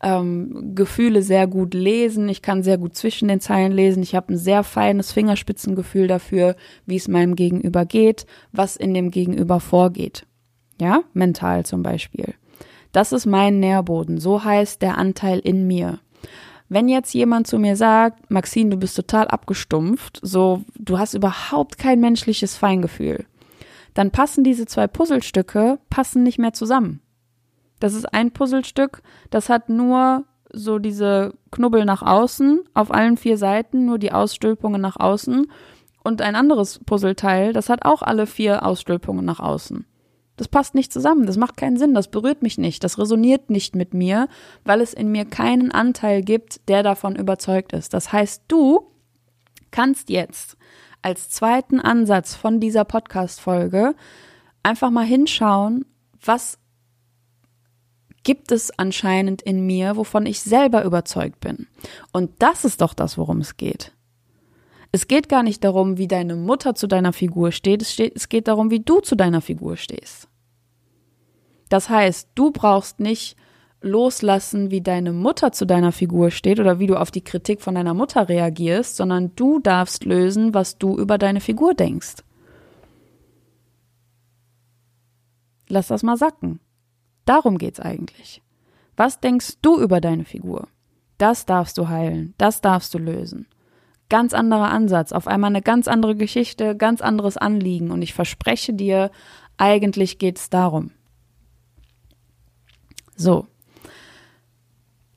ähm, 0.03 0.75
Gefühle 0.75 1.23
sehr 1.23 1.47
gut 1.47 1.73
lesen, 1.73 2.29
ich 2.29 2.41
kann 2.41 2.61
sehr 2.61 2.77
gut 2.77 2.95
zwischen 2.95 3.29
den 3.29 3.39
Zeilen 3.39 3.71
lesen, 3.71 4.03
ich 4.03 4.13
habe 4.13 4.33
ein 4.33 4.37
sehr 4.37 4.63
feines 4.63 5.11
Fingerspitzengefühl 5.11 6.07
dafür, 6.07 6.55
wie 6.85 6.97
es 6.97 7.07
meinem 7.07 7.35
Gegenüber 7.35 7.85
geht, 7.85 8.25
was 8.51 8.75
in 8.75 8.93
dem 8.93 9.09
Gegenüber 9.09 9.59
vorgeht. 9.59 10.25
Ja, 10.79 11.03
mental 11.13 11.65
zum 11.65 11.81
Beispiel. 11.81 12.33
Das 12.91 13.11
ist 13.11 13.25
mein 13.25 13.59
Nährboden, 13.59 14.19
so 14.19 14.43
heißt 14.43 14.81
der 14.81 14.97
Anteil 14.97 15.39
in 15.39 15.65
mir. 15.65 15.99
Wenn 16.69 16.89
jetzt 16.89 17.13
jemand 17.13 17.47
zu 17.47 17.59
mir 17.59 17.75
sagt, 17.75 18.29
Maxine, 18.29 18.71
du 18.71 18.77
bist 18.77 18.95
total 18.95 19.27
abgestumpft, 19.27 20.19
so, 20.21 20.63
du 20.77 20.97
hast 20.97 21.13
überhaupt 21.13 21.77
kein 21.77 21.99
menschliches 21.99 22.57
Feingefühl, 22.57 23.25
dann 23.93 24.11
passen 24.11 24.43
diese 24.43 24.65
zwei 24.65 24.87
Puzzlestücke, 24.87 25.79
passen 25.89 26.23
nicht 26.23 26.39
mehr 26.39 26.53
zusammen. 26.53 27.02
Das 27.83 27.95
ist 27.95 28.13
ein 28.13 28.31
Puzzlestück, 28.31 29.01
das 29.29 29.49
hat 29.49 29.67
nur 29.67 30.23
so 30.53 30.79
diese 30.79 31.33
Knubbel 31.51 31.83
nach 31.83 32.01
außen 32.01 32.61
auf 32.73 32.93
allen 32.93 33.17
vier 33.17 33.37
Seiten, 33.37 33.85
nur 33.85 33.99
die 33.99 34.13
Ausstülpungen 34.13 34.79
nach 34.79 34.95
außen. 34.97 35.51
Und 36.01 36.21
ein 36.21 36.37
anderes 36.37 36.79
Puzzleteil, 36.85 37.51
das 37.51 37.67
hat 37.67 37.83
auch 37.83 38.01
alle 38.01 38.25
vier 38.25 38.65
Ausstülpungen 38.65 39.25
nach 39.25 39.41
außen. 39.41 39.85
Das 40.37 40.47
passt 40.47 40.75
nicht 40.75 40.93
zusammen, 40.93 41.25
das 41.25 41.35
macht 41.35 41.57
keinen 41.57 41.75
Sinn, 41.75 41.93
das 41.93 42.07
berührt 42.07 42.41
mich 42.41 42.57
nicht, 42.57 42.85
das 42.85 42.97
resoniert 42.97 43.49
nicht 43.49 43.75
mit 43.75 43.93
mir, 43.93 44.29
weil 44.63 44.79
es 44.79 44.93
in 44.93 45.11
mir 45.11 45.25
keinen 45.25 45.73
Anteil 45.73 46.21
gibt, 46.21 46.69
der 46.69 46.83
davon 46.83 47.17
überzeugt 47.17 47.73
ist. 47.73 47.93
Das 47.93 48.13
heißt, 48.13 48.43
du 48.47 48.93
kannst 49.71 50.09
jetzt 50.09 50.55
als 51.01 51.27
zweiten 51.27 51.81
Ansatz 51.81 52.33
von 52.33 52.61
dieser 52.61 52.85
Podcast-Folge 52.85 53.93
einfach 54.63 54.89
mal 54.89 55.03
hinschauen, 55.03 55.83
was 56.23 56.59
gibt 58.23 58.51
es 58.51 58.77
anscheinend 58.77 59.41
in 59.41 59.65
mir, 59.65 59.95
wovon 59.97 60.25
ich 60.25 60.41
selber 60.41 60.83
überzeugt 60.83 61.39
bin. 61.39 61.67
Und 62.11 62.31
das 62.39 62.65
ist 62.65 62.81
doch 62.81 62.93
das, 62.93 63.17
worum 63.17 63.39
es 63.39 63.57
geht. 63.57 63.93
Es 64.91 65.07
geht 65.07 65.27
gar 65.27 65.43
nicht 65.43 65.63
darum, 65.63 65.97
wie 65.97 66.07
deine 66.07 66.35
Mutter 66.35 66.75
zu 66.75 66.87
deiner 66.87 67.13
Figur 67.13 67.51
steht, 67.51 67.81
es, 67.81 67.91
steht, 67.91 68.15
es 68.15 68.29
geht 68.29 68.47
darum, 68.47 68.69
wie 68.69 68.79
du 68.79 68.99
zu 68.99 69.15
deiner 69.15 69.41
Figur 69.41 69.75
stehst. 69.75 70.27
Das 71.69 71.89
heißt, 71.89 72.29
du 72.35 72.51
brauchst 72.51 72.99
nicht 72.99 73.35
loslassen, 73.81 74.71
wie 74.71 74.81
deine 74.81 75.11
Mutter 75.11 75.51
zu 75.51 75.65
deiner 75.65 75.91
Figur 75.91 76.31
steht 76.31 76.59
oder 76.59 76.79
wie 76.79 76.87
du 76.87 76.95
auf 76.95 77.11
die 77.11 77.23
Kritik 77.23 77.61
von 77.61 77.75
deiner 77.75 77.93
Mutter 77.93 78.29
reagierst, 78.29 78.95
sondern 78.95 79.35
du 79.35 79.59
darfst 79.59 80.05
lösen, 80.05 80.53
was 80.53 80.77
du 80.77 80.97
über 80.97 81.17
deine 81.17 81.41
Figur 81.41 81.73
denkst. 81.73 82.23
Lass 85.67 85.87
das 85.87 86.03
mal 86.03 86.17
sacken. 86.17 86.59
Darum 87.25 87.57
geht's 87.57 87.79
eigentlich. 87.79 88.41
Was 88.95 89.19
denkst 89.19 89.55
du 89.61 89.79
über 89.79 90.01
deine 90.01 90.25
Figur? 90.25 90.67
Das 91.17 91.45
darfst 91.45 91.77
du 91.77 91.87
heilen, 91.89 92.33
das 92.37 92.61
darfst 92.61 92.93
du 92.93 92.97
lösen. 92.97 93.47
Ganz 94.09 94.33
anderer 94.33 94.69
Ansatz, 94.69 95.11
auf 95.11 95.27
einmal 95.27 95.49
eine 95.49 95.61
ganz 95.61 95.87
andere 95.87 96.15
Geschichte, 96.15 96.75
ganz 96.75 97.01
anderes 97.01 97.37
Anliegen 97.37 97.91
und 97.91 98.01
ich 98.01 98.13
verspreche 98.13 98.73
dir, 98.73 99.09
eigentlich 99.57 100.19
geht's 100.19 100.49
darum. 100.49 100.91
So. 103.15 103.47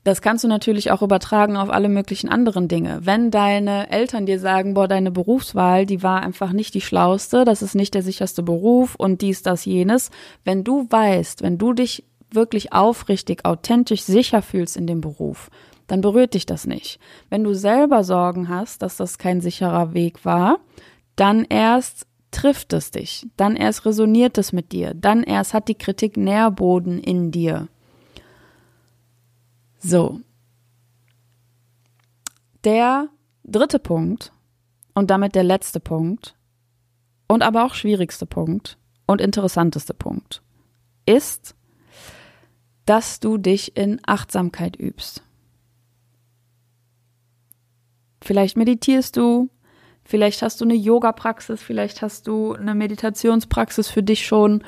Das 0.07 0.21
kannst 0.21 0.45
du 0.45 0.47
natürlich 0.47 0.89
auch 0.91 1.01
übertragen 1.01 1.57
auf 1.57 1.69
alle 1.69 1.89
möglichen 1.89 2.29
anderen 2.29 2.69
Dinge. 2.69 3.01
Wenn 3.03 3.29
deine 3.29 3.91
Eltern 3.91 4.25
dir 4.25 4.39
sagen, 4.39 4.73
boah, 4.73 4.87
deine 4.87 5.11
Berufswahl, 5.11 5.85
die 5.85 6.01
war 6.01 6.23
einfach 6.23 6.53
nicht 6.53 6.73
die 6.75 6.79
schlauste, 6.79 7.43
das 7.43 7.61
ist 7.61 7.75
nicht 7.75 7.93
der 7.93 8.03
sicherste 8.03 8.41
Beruf 8.41 8.95
und 8.95 9.21
dies, 9.21 9.41
das, 9.41 9.65
jenes. 9.65 10.09
Wenn 10.45 10.63
du 10.63 10.87
weißt, 10.89 11.41
wenn 11.41 11.57
du 11.57 11.73
dich 11.73 12.05
wirklich 12.31 12.71
aufrichtig, 12.71 13.43
authentisch 13.43 14.03
sicher 14.03 14.41
fühlst 14.41 14.77
in 14.77 14.87
dem 14.87 15.01
Beruf, 15.01 15.49
dann 15.87 15.99
berührt 15.99 16.35
dich 16.35 16.45
das 16.45 16.65
nicht. 16.65 17.01
Wenn 17.29 17.43
du 17.43 17.53
selber 17.53 18.05
Sorgen 18.05 18.47
hast, 18.47 18.83
dass 18.83 18.95
das 18.95 19.17
kein 19.17 19.41
sicherer 19.41 19.93
Weg 19.93 20.23
war, 20.23 20.59
dann 21.17 21.43
erst 21.43 22.07
trifft 22.31 22.71
es 22.71 22.91
dich, 22.91 23.27
dann 23.35 23.57
erst 23.57 23.85
resoniert 23.85 24.37
es 24.37 24.53
mit 24.53 24.71
dir, 24.71 24.93
dann 24.93 25.23
erst 25.23 25.53
hat 25.53 25.67
die 25.67 25.75
Kritik 25.75 26.15
Nährboden 26.15 26.97
in 26.97 27.29
dir. 27.29 27.67
So. 29.79 30.21
Der 32.63 33.09
dritte 33.43 33.79
Punkt 33.79 34.33
und 34.93 35.09
damit 35.09 35.35
der 35.35 35.43
letzte 35.43 35.79
Punkt 35.79 36.35
und 37.27 37.43
aber 37.43 37.65
auch 37.65 37.73
schwierigste 37.73 38.25
Punkt 38.25 38.77
und 39.05 39.21
interessanteste 39.21 39.93
Punkt 39.93 40.41
ist, 41.05 41.55
dass 42.85 43.19
du 43.19 43.37
dich 43.37 43.75
in 43.77 43.99
Achtsamkeit 44.05 44.77
übst. 44.79 45.23
Vielleicht 48.21 48.57
meditierst 48.57 49.15
du, 49.15 49.49
vielleicht 50.03 50.41
hast 50.41 50.59
du 50.61 50.65
eine 50.65 50.75
Yoga-Praxis, 50.75 51.61
vielleicht 51.61 52.01
hast 52.01 52.27
du 52.27 52.53
eine 52.53 52.75
Meditationspraxis 52.75 53.89
für 53.89 54.03
dich 54.03 54.25
schon 54.25 54.63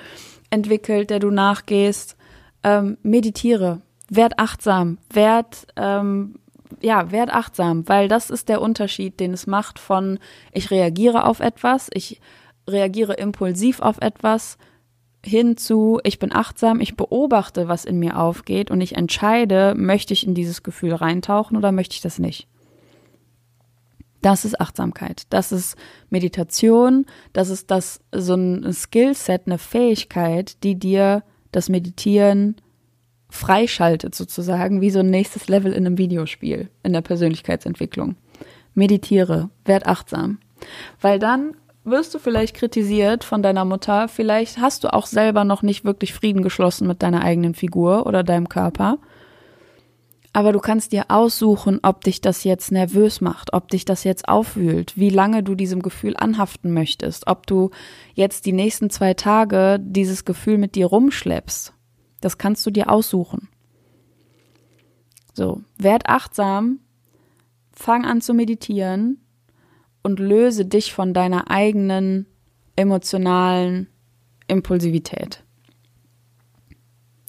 entwickelt, 0.50 1.10
der 1.10 1.20
du 1.20 1.30
nachgehst. 1.32 2.16
Ähm, 2.64 2.98
meditiere, 3.04 3.82
werd 4.10 4.40
achtsam, 4.40 4.98
werd 5.12 5.68
ähm, 5.76 6.36
ja, 6.82 7.12
werd 7.12 7.32
achtsam, 7.32 7.88
weil 7.88 8.08
das 8.08 8.30
ist 8.30 8.50
der 8.50 8.62
Unterschied, 8.62 9.20
den 9.20 9.34
es 9.34 9.48
macht 9.48 9.80
von 9.80 10.20
ich 10.52 10.72
reagiere 10.72 11.26
auf 11.26 11.40
etwas, 11.40 11.90
ich 11.94 12.22
reagiere 12.68 13.14
impulsiv 13.14 13.80
auf 13.80 13.98
etwas 14.02 14.58
hin 15.26 15.58
zu 15.58 16.00
ich 16.04 16.20
bin 16.20 16.34
achtsam, 16.34 16.80
ich 16.80 16.96
beobachte, 16.96 17.68
was 17.68 17.86
in 17.86 18.00
mir 18.00 18.20
aufgeht 18.20 18.72
und 18.72 18.82
ich 18.82 18.96
entscheide, 18.96 19.74
möchte 19.76 20.14
ich 20.14 20.26
in 20.26 20.34
dieses 20.34 20.64
Gefühl 20.64 20.94
reintauchen 20.94 21.58
oder 21.58 21.72
möchte 21.72 21.96
ich 21.96 22.02
das 22.02 22.20
nicht. 22.20 22.48
Das 24.22 24.44
ist 24.44 24.60
Achtsamkeit, 24.60 25.24
das 25.30 25.52
ist 25.52 25.78
Meditation, 26.10 27.06
das 27.32 27.50
ist 27.50 27.72
das 27.72 28.02
so 28.14 28.36
ein 28.36 28.74
Skillset, 28.74 29.44
eine 29.46 29.58
Fähigkeit, 29.58 30.62
die 30.64 30.76
dir 30.76 31.24
das 31.52 31.70
Meditieren 31.70 32.56
freischaltet 33.30 34.16
sozusagen, 34.16 34.82
wie 34.82 34.90
so 34.90 35.00
ein 35.00 35.10
nächstes 35.10 35.48
Level 35.48 35.72
in 35.72 35.86
einem 35.86 35.98
Videospiel, 35.98 36.70
in 36.84 36.94
der 36.94 37.02
Persönlichkeitsentwicklung. 37.02 38.16
Meditiere, 38.74 39.50
werd 39.66 39.88
achtsam. 39.88 40.40
Weil 41.00 41.20
dann 41.20 41.56
wirst 41.84 42.14
du 42.14 42.20
vielleicht 42.20 42.56
kritisiert 42.56 43.24
von 43.24 43.42
deiner 43.42 43.66
Mutter, 43.66 44.08
vielleicht 44.08 44.60
hast 44.60 44.84
du 44.84 44.94
auch 44.94 45.06
selber 45.06 45.44
noch 45.44 45.62
nicht 45.62 45.86
wirklich 45.86 46.14
Frieden 46.14 46.42
geschlossen 46.42 46.88
mit 46.88 47.02
deiner 47.02 47.24
eigenen 47.24 47.54
Figur 47.54 48.06
oder 48.06 48.24
deinem 48.24 48.50
Körper. 48.50 48.98
Aber 50.32 50.52
du 50.52 50.60
kannst 50.60 50.92
dir 50.92 51.06
aussuchen, 51.08 51.80
ob 51.82 52.04
dich 52.04 52.22
das 52.22 52.44
jetzt 52.44 52.72
nervös 52.72 53.20
macht, 53.20 53.54
ob 53.54 53.70
dich 53.70 53.84
das 53.84 54.04
jetzt 54.04 54.28
aufwühlt, 54.30 54.96
wie 54.96 55.10
lange 55.10 55.42
du 55.42 55.56
diesem 55.56 55.82
Gefühl 55.82 56.16
anhaften 56.16 56.72
möchtest, 56.72 57.26
ob 57.26 57.48
du 57.48 57.72
jetzt 58.14 58.46
die 58.46 58.54
nächsten 58.54 58.92
zwei 58.92 59.16
Tage 59.16 59.80
dieses 59.82 60.26
Gefühl 60.26 60.60
mit 60.60 60.76
dir 60.76 60.86
rumschleppst 60.86 61.74
das 62.22 62.38
kannst 62.38 62.66
du 62.66 62.72
dir 62.72 62.90
aussuchen. 62.90 63.50
So, 65.34 65.62
werd 65.78 66.08
achtsam, 66.08 66.80
fang 67.72 68.06
an 68.06 68.22
zu 68.22 68.34
meditieren 68.34 69.22
und 70.04 70.20
löse 70.20 70.66
dich 70.66 70.94
von 70.94 71.14
deiner 71.14 71.50
eigenen 71.50 72.26
emotionalen 72.76 73.88
Impulsivität. 74.48 75.44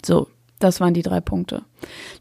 So, 0.05 0.29
das 0.59 0.81
waren 0.81 0.94
die 0.94 1.03
drei 1.03 1.20
Punkte. 1.20 1.64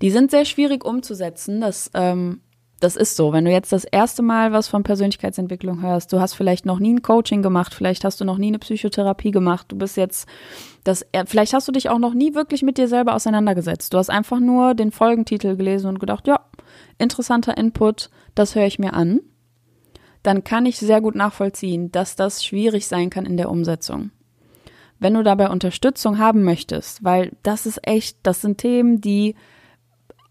Die 0.01 0.11
sind 0.11 0.31
sehr 0.31 0.45
schwierig 0.45 0.85
umzusetzen. 0.85 1.61
Das 1.61 1.91
ähm, 1.93 2.41
das 2.79 2.95
ist 2.95 3.15
so. 3.15 3.33
Wenn 3.33 3.45
du 3.45 3.51
jetzt 3.51 3.71
das 3.71 3.83
erste 3.83 4.21
Mal 4.21 4.51
was 4.51 4.67
von 4.67 4.83
Persönlichkeitsentwicklung 4.83 5.81
hörst, 5.81 6.13
du 6.13 6.19
hast 6.19 6.33
vielleicht 6.33 6.65
noch 6.65 6.79
nie 6.79 6.93
ein 6.93 7.01
Coaching 7.01 7.41
gemacht, 7.41 7.73
vielleicht 7.73 8.03
hast 8.03 8.21
du 8.21 8.25
noch 8.25 8.37
nie 8.37 8.47
eine 8.47 8.59
Psychotherapie 8.59 9.31
gemacht, 9.31 9.67
du 9.69 9.77
bist 9.77 9.97
jetzt 9.97 10.27
das, 10.83 11.05
vielleicht 11.25 11.53
hast 11.53 11.67
du 11.67 11.71
dich 11.71 11.89
auch 11.89 11.99
noch 11.99 12.13
nie 12.13 12.35
wirklich 12.35 12.61
mit 12.63 12.77
dir 12.77 12.87
selber 12.87 13.15
auseinandergesetzt. 13.15 13.93
Du 13.93 13.97
hast 13.97 14.09
einfach 14.09 14.39
nur 14.39 14.73
den 14.75 14.91
Folgentitel 14.91 15.55
gelesen 15.55 15.87
und 15.87 15.99
gedacht, 15.99 16.27
ja, 16.27 16.39
interessanter 16.97 17.57
Input, 17.57 18.09
das 18.35 18.55
höre 18.55 18.65
ich 18.65 18.79
mir 18.79 18.93
an. 18.93 19.19
Dann 20.23 20.43
kann 20.43 20.65
ich 20.65 20.77
sehr 20.77 21.01
gut 21.01 21.15
nachvollziehen, 21.15 21.91
dass 21.91 22.15
das 22.15 22.43
schwierig 22.43 22.87
sein 22.87 23.09
kann 23.09 23.25
in 23.25 23.37
der 23.37 23.49
Umsetzung. 23.49 24.11
Wenn 24.99 25.13
du 25.13 25.23
dabei 25.23 25.49
Unterstützung 25.49 26.17
haben 26.19 26.43
möchtest, 26.43 27.03
weil 27.03 27.31
das 27.43 27.65
ist 27.65 27.79
echt, 27.87 28.17
das 28.23 28.41
sind 28.41 28.57
Themen, 28.57 28.99
die 28.99 29.35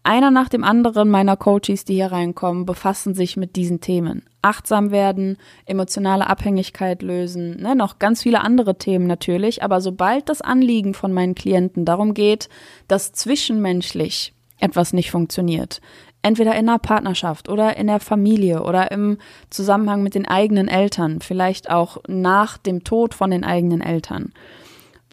einer 0.09 0.31
nach 0.31 0.49
dem 0.49 0.63
anderen 0.63 1.07
meiner 1.11 1.37
Coaches, 1.37 1.85
die 1.85 1.93
hier 1.93 2.11
reinkommen, 2.11 2.65
befassen 2.65 3.13
sich 3.13 3.37
mit 3.37 3.55
diesen 3.55 3.79
Themen. 3.79 4.23
Achtsam 4.41 4.89
werden, 4.89 5.37
emotionale 5.67 6.25
Abhängigkeit 6.25 7.03
lösen, 7.03 7.61
ne, 7.61 7.75
noch 7.75 7.99
ganz 7.99 8.23
viele 8.23 8.41
andere 8.41 8.79
Themen 8.79 9.05
natürlich. 9.05 9.61
Aber 9.61 9.81
sobald 9.81 10.27
das 10.27 10.41
Anliegen 10.41 10.95
von 10.95 11.13
meinen 11.13 11.35
Klienten 11.35 11.85
darum 11.85 12.15
geht, 12.15 12.49
dass 12.87 13.13
zwischenmenschlich 13.13 14.33
etwas 14.57 14.93
nicht 14.93 15.11
funktioniert, 15.11 15.79
entweder 16.23 16.53
in 16.53 16.67
einer 16.67 16.79
Partnerschaft 16.79 17.47
oder 17.47 17.77
in 17.77 17.85
der 17.85 17.99
Familie 17.99 18.63
oder 18.63 18.91
im 18.91 19.19
Zusammenhang 19.51 20.01
mit 20.01 20.15
den 20.15 20.27
eigenen 20.27 20.69
Eltern, 20.69 21.21
vielleicht 21.21 21.69
auch 21.69 21.97
nach 22.07 22.57
dem 22.57 22.83
Tod 22.83 23.13
von 23.13 23.29
den 23.29 23.43
eigenen 23.43 23.81
Eltern, 23.81 24.33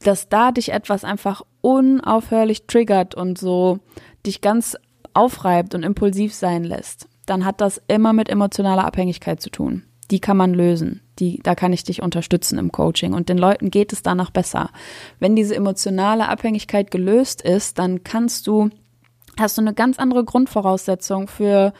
dass 0.02 0.30
da 0.30 0.52
dich 0.52 0.72
etwas 0.72 1.04
einfach 1.04 1.42
unaufhörlich 1.60 2.66
triggert 2.66 3.14
und 3.14 3.36
so 3.36 3.80
dich 4.24 4.40
ganz 4.40 4.76
aufreibt 5.16 5.74
und 5.74 5.82
impulsiv 5.82 6.34
sein 6.34 6.64
lässt, 6.64 7.08
dann 7.26 7.44
hat 7.44 7.60
das 7.60 7.82
immer 7.88 8.12
mit 8.12 8.28
emotionaler 8.28 8.84
Abhängigkeit 8.84 9.40
zu 9.40 9.50
tun. 9.50 9.82
Die 10.10 10.20
kann 10.20 10.36
man 10.36 10.54
lösen. 10.54 11.00
Die, 11.18 11.40
da 11.42 11.54
kann 11.54 11.72
ich 11.72 11.82
dich 11.82 12.02
unterstützen 12.02 12.58
im 12.58 12.70
Coaching. 12.70 13.12
Und 13.12 13.28
den 13.28 13.38
Leuten 13.38 13.70
geht 13.70 13.92
es 13.92 14.02
danach 14.02 14.30
besser. 14.30 14.70
Wenn 15.18 15.34
diese 15.34 15.56
emotionale 15.56 16.28
Abhängigkeit 16.28 16.90
gelöst 16.90 17.42
ist, 17.42 17.78
dann 17.78 18.04
kannst 18.04 18.46
du, 18.46 18.70
hast 19.38 19.58
du 19.58 19.62
eine 19.62 19.74
ganz 19.74 19.98
andere 19.98 20.24
Grundvoraussetzung 20.24 21.26
für, 21.26 21.72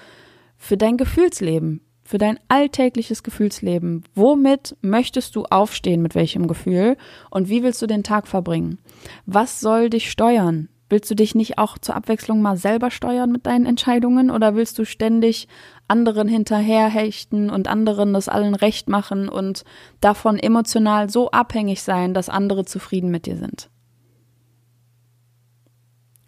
für 0.57 0.77
dein 0.77 0.97
Gefühlsleben, 0.97 1.83
für 2.03 2.19
dein 2.19 2.41
alltägliches 2.49 3.23
Gefühlsleben. 3.23 4.05
Womit 4.15 4.77
möchtest 4.81 5.37
du 5.37 5.45
aufstehen, 5.45 6.03
mit 6.03 6.17
welchem 6.17 6.49
Gefühl? 6.49 6.97
Und 7.31 7.49
wie 7.49 7.63
willst 7.63 7.83
du 7.83 7.87
den 7.87 8.03
Tag 8.03 8.27
verbringen? 8.27 8.79
Was 9.27 9.61
soll 9.61 9.91
dich 9.91 10.11
steuern? 10.11 10.69
Willst 10.89 11.11
du 11.11 11.17
dich 11.17 11.35
nicht 11.35 11.59
auch 11.59 11.79
zur 11.79 11.97
Abwechslung 11.97 12.41
mal 12.41 12.57
selber 12.57 12.93
steuern 12.93 13.33
mit 13.33 13.47
deinen 13.47 13.67
Entscheidungen 13.67 14.31
oder 14.31 14.55
willst 14.55 14.79
du 14.79 14.85
ständig 14.85 15.49
anderen 15.89 16.29
hinterherhechten 16.29 17.51
und 17.51 17.67
anderen 17.67 18.13
das 18.13 18.29
allen 18.29 18.55
recht 18.55 18.89
machen 18.89 19.29
und 19.29 19.65
davon 20.01 20.39
emotional 20.39 21.11
so 21.11 21.31
abhängig 21.33 21.83
sein, 21.83 22.15
dass 22.15 22.29
andere 22.29 22.65
zufrieden 22.65 23.11
mit 23.11 23.27
dir 23.27 23.37
sind? 23.37 23.69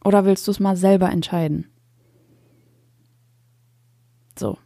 Oder 0.05 0.25
willst 0.25 0.47
du 0.47 0.51
es 0.51 0.61
mal 0.61 0.77
selber 0.77 1.11
entscheiden? 1.11 1.71
So. 4.39 4.59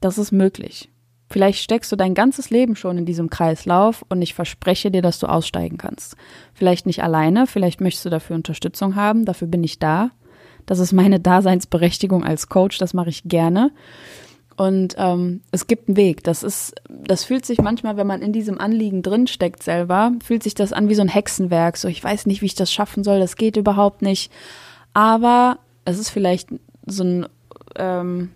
Das 0.00 0.18
ist 0.18 0.32
möglich. 0.32 0.90
Vielleicht 1.30 1.62
steckst 1.62 1.92
du 1.92 1.96
dein 1.96 2.14
ganzes 2.14 2.50
Leben 2.50 2.74
schon 2.74 2.98
in 2.98 3.06
diesem 3.06 3.30
Kreislauf 3.30 4.04
und 4.08 4.20
ich 4.20 4.34
verspreche 4.34 4.90
dir, 4.90 5.00
dass 5.00 5.20
du 5.20 5.28
aussteigen 5.28 5.78
kannst. 5.78 6.16
Vielleicht 6.54 6.86
nicht 6.86 7.04
alleine, 7.04 7.46
vielleicht 7.46 7.80
möchtest 7.80 8.04
du 8.04 8.10
dafür 8.10 8.34
Unterstützung 8.34 8.96
haben, 8.96 9.24
dafür 9.24 9.46
bin 9.46 9.62
ich 9.62 9.78
da. 9.78 10.10
Das 10.66 10.80
ist 10.80 10.92
meine 10.92 11.20
Daseinsberechtigung 11.20 12.24
als 12.24 12.48
Coach, 12.48 12.78
das 12.78 12.94
mache 12.94 13.10
ich 13.10 13.22
gerne. 13.24 13.70
Und 14.56 14.96
ähm, 14.98 15.42
es 15.52 15.68
gibt 15.68 15.88
einen 15.88 15.96
Weg. 15.96 16.24
Das 16.24 16.42
ist, 16.42 16.74
das 16.88 17.22
fühlt 17.24 17.46
sich 17.46 17.60
manchmal, 17.62 17.96
wenn 17.96 18.08
man 18.08 18.22
in 18.22 18.32
diesem 18.32 18.60
Anliegen 18.60 19.00
drinsteckt 19.00 19.62
selber, 19.62 20.12
fühlt 20.22 20.42
sich 20.42 20.54
das 20.54 20.72
an 20.72 20.88
wie 20.88 20.94
so 20.96 21.02
ein 21.02 21.08
Hexenwerk. 21.08 21.76
So, 21.76 21.86
ich 21.86 22.02
weiß 22.02 22.26
nicht, 22.26 22.42
wie 22.42 22.46
ich 22.46 22.56
das 22.56 22.72
schaffen 22.72 23.04
soll, 23.04 23.20
das 23.20 23.36
geht 23.36 23.56
überhaupt 23.56 24.02
nicht. 24.02 24.32
Aber 24.94 25.58
es 25.84 25.98
ist 25.98 26.10
vielleicht 26.10 26.50
so 26.84 27.04
ein, 27.04 27.26
ähm, 27.76 28.32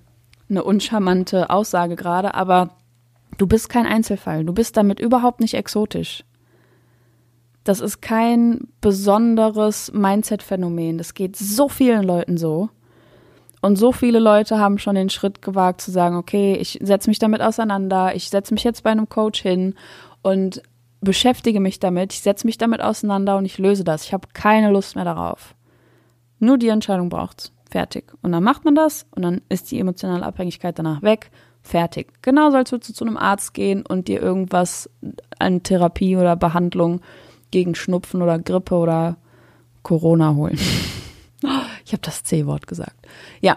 eine 0.49 0.63
uncharmante 0.63 1.51
Aussage 1.51 1.97
gerade, 1.97 2.35
aber 2.35 2.71
Du 3.39 3.47
bist 3.47 3.69
kein 3.69 3.87
Einzelfall. 3.87 4.45
Du 4.45 4.53
bist 4.53 4.77
damit 4.77 5.01
überhaupt 5.01 5.41
nicht 5.41 5.55
exotisch. 5.55 6.25
Das 7.65 7.81
ist 7.81 8.03
kein 8.03 8.69
besonderes 8.81 9.91
Mindset-Phänomen. 9.93 10.99
Das 10.99 11.15
geht 11.15 11.37
so 11.37 11.69
vielen 11.69 12.03
Leuten 12.03 12.37
so. 12.37 12.69
Und 13.63 13.77
so 13.77 13.93
viele 13.93 14.19
Leute 14.19 14.59
haben 14.59 14.79
schon 14.79 14.95
den 14.95 15.09
Schritt 15.09 15.41
gewagt 15.41 15.81
zu 15.81 15.91
sagen, 15.91 16.17
okay, 16.17 16.55
ich 16.61 16.79
setze 16.83 17.09
mich 17.09 17.19
damit 17.19 17.41
auseinander, 17.41 18.15
ich 18.15 18.29
setze 18.29 18.53
mich 18.53 18.63
jetzt 18.63 18.83
bei 18.83 18.91
einem 18.91 19.09
Coach 19.09 19.41
hin 19.41 19.75
und 20.21 20.61
beschäftige 21.01 21.61
mich 21.61 21.81
damit, 21.81 22.13
ich 22.13 22.21
setze 22.21 22.47
mich 22.47 22.59
damit 22.59 22.83
auseinander 22.83 23.39
und 23.39 23.47
ich 23.47 23.57
löse 23.57 23.83
das. 23.83 24.05
Ich 24.05 24.13
habe 24.13 24.29
keine 24.35 24.71
Lust 24.71 24.97
mehr 24.97 25.07
darauf. 25.07 25.55
Nur 26.39 26.59
die 26.59 26.69
Entscheidung 26.69 27.09
braucht's. 27.09 27.53
Fertig. 27.71 28.13
Und 28.21 28.33
dann 28.33 28.45
macht 28.45 28.67
man 28.67 28.75
das 28.75 29.07
und 29.17 29.23
dann 29.23 29.41
ist 29.49 29.71
die 29.71 29.81
emotionale 29.81 30.25
Abhängigkeit 30.25 30.79
danach 30.79 31.01
weg 31.01 31.31
Fertig. 31.67 32.13
Genauso 32.21 32.59
als 32.59 32.73
würdest 32.73 32.91
du 32.91 32.95
zu 32.95 33.07
einem 33.07 33.17
Arzt 33.17 33.55
gehen 33.55 33.87
und 33.87 34.07
dir 34.07 34.21
irgendwas 34.21 34.91
an 35.39 35.63
Therapie 35.63 36.15
oder 36.15 36.37
Behandlung 36.37 37.01
gegen 37.51 37.75
Schnupfen 37.75 38.21
oder 38.21 38.39
Grippe 38.39 38.75
oder 38.75 39.17
Corona 39.83 40.35
holen. 40.35 40.59
ich 41.85 41.93
habe 41.93 42.03
das 42.03 42.23
C-Wort 42.23 42.67
gesagt. 42.67 43.07
Ja. 43.41 43.57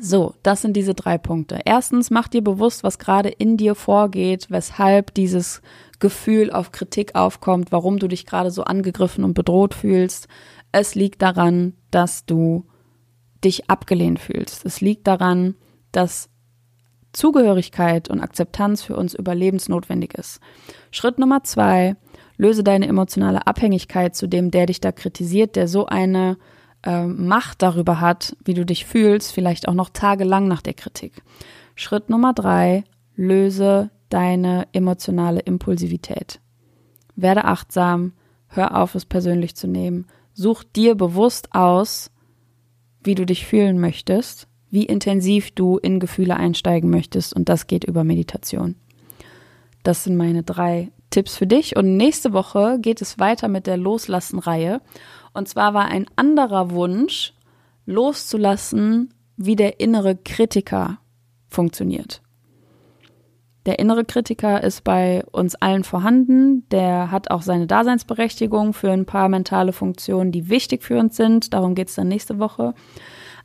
So, 0.00 0.34
das 0.42 0.60
sind 0.60 0.76
diese 0.76 0.94
drei 0.94 1.16
Punkte. 1.16 1.60
Erstens, 1.64 2.10
mach 2.10 2.28
dir 2.28 2.42
bewusst, 2.42 2.82
was 2.82 2.98
gerade 2.98 3.28
in 3.30 3.56
dir 3.56 3.74
vorgeht, 3.74 4.50
weshalb 4.50 5.14
dieses 5.14 5.62
Gefühl 6.00 6.50
auf 6.50 6.72
Kritik 6.72 7.14
aufkommt, 7.14 7.70
warum 7.70 7.98
du 7.98 8.08
dich 8.08 8.26
gerade 8.26 8.50
so 8.50 8.64
angegriffen 8.64 9.24
und 9.24 9.32
bedroht 9.32 9.74
fühlst. 9.74 10.28
Es 10.72 10.94
liegt 10.96 11.22
daran, 11.22 11.72
dass 11.90 12.26
du 12.26 12.66
dich 13.44 13.70
abgelehnt 13.70 14.18
fühlst. 14.18 14.66
Es 14.66 14.80
liegt 14.80 15.06
daran, 15.06 15.54
dass 15.92 16.28
Zugehörigkeit 17.16 18.10
und 18.10 18.20
Akzeptanz 18.20 18.82
für 18.82 18.94
uns 18.94 19.14
überlebensnotwendig 19.14 20.12
ist. 20.14 20.38
Schritt 20.90 21.18
Nummer 21.18 21.42
zwei, 21.44 21.96
löse 22.36 22.62
deine 22.62 22.86
emotionale 22.86 23.46
Abhängigkeit 23.46 24.14
zu 24.14 24.26
dem, 24.26 24.50
der 24.50 24.66
dich 24.66 24.82
da 24.82 24.92
kritisiert, 24.92 25.56
der 25.56 25.66
so 25.66 25.86
eine 25.86 26.36
äh, 26.82 27.06
Macht 27.06 27.62
darüber 27.62 28.00
hat, 28.00 28.36
wie 28.44 28.52
du 28.52 28.66
dich 28.66 28.84
fühlst, 28.84 29.32
vielleicht 29.32 29.66
auch 29.66 29.72
noch 29.72 29.88
tagelang 29.88 30.46
nach 30.46 30.60
der 30.60 30.74
Kritik. 30.74 31.22
Schritt 31.74 32.10
Nummer 32.10 32.34
drei, 32.34 32.84
löse 33.14 33.90
deine 34.10 34.68
emotionale 34.72 35.40
Impulsivität. 35.40 36.40
Werde 37.14 37.46
achtsam, 37.46 38.12
hör 38.48 38.76
auf, 38.76 38.94
es 38.94 39.06
persönlich 39.06 39.56
zu 39.56 39.66
nehmen. 39.66 40.06
Such 40.34 40.64
dir 40.64 40.94
bewusst 40.94 41.54
aus, 41.54 42.10
wie 43.02 43.14
du 43.14 43.24
dich 43.24 43.46
fühlen 43.46 43.80
möchtest 43.80 44.48
wie 44.70 44.84
intensiv 44.84 45.50
du 45.52 45.78
in 45.78 46.00
Gefühle 46.00 46.36
einsteigen 46.36 46.90
möchtest 46.90 47.34
und 47.34 47.48
das 47.48 47.66
geht 47.66 47.84
über 47.84 48.04
Meditation. 48.04 48.76
Das 49.82 50.04
sind 50.04 50.16
meine 50.16 50.42
drei 50.42 50.90
Tipps 51.10 51.36
für 51.36 51.46
dich 51.46 51.76
und 51.76 51.96
nächste 51.96 52.32
Woche 52.32 52.78
geht 52.80 53.00
es 53.00 53.18
weiter 53.18 53.48
mit 53.48 53.66
der 53.66 53.76
Loslassen-Reihe 53.76 54.80
und 55.32 55.48
zwar 55.48 55.74
war 55.74 55.86
ein 55.86 56.06
anderer 56.16 56.70
Wunsch, 56.70 57.32
loszulassen, 57.86 59.14
wie 59.36 59.54
der 59.54 59.80
innere 59.80 60.16
Kritiker 60.16 60.98
funktioniert. 61.48 62.22
Der 63.66 63.80
innere 63.80 64.04
Kritiker 64.04 64.62
ist 64.62 64.84
bei 64.84 65.24
uns 65.32 65.56
allen 65.56 65.82
vorhanden. 65.82 66.68
Der 66.70 67.10
hat 67.10 67.32
auch 67.32 67.42
seine 67.42 67.66
Daseinsberechtigung 67.66 68.72
für 68.72 68.92
ein 68.92 69.06
paar 69.06 69.28
mentale 69.28 69.72
Funktionen, 69.72 70.30
die 70.30 70.48
wichtig 70.48 70.84
für 70.84 70.98
uns 70.98 71.16
sind. 71.16 71.52
Darum 71.52 71.74
geht 71.74 71.88
es 71.88 71.96
dann 71.96 72.06
nächste 72.06 72.38
Woche. 72.38 72.74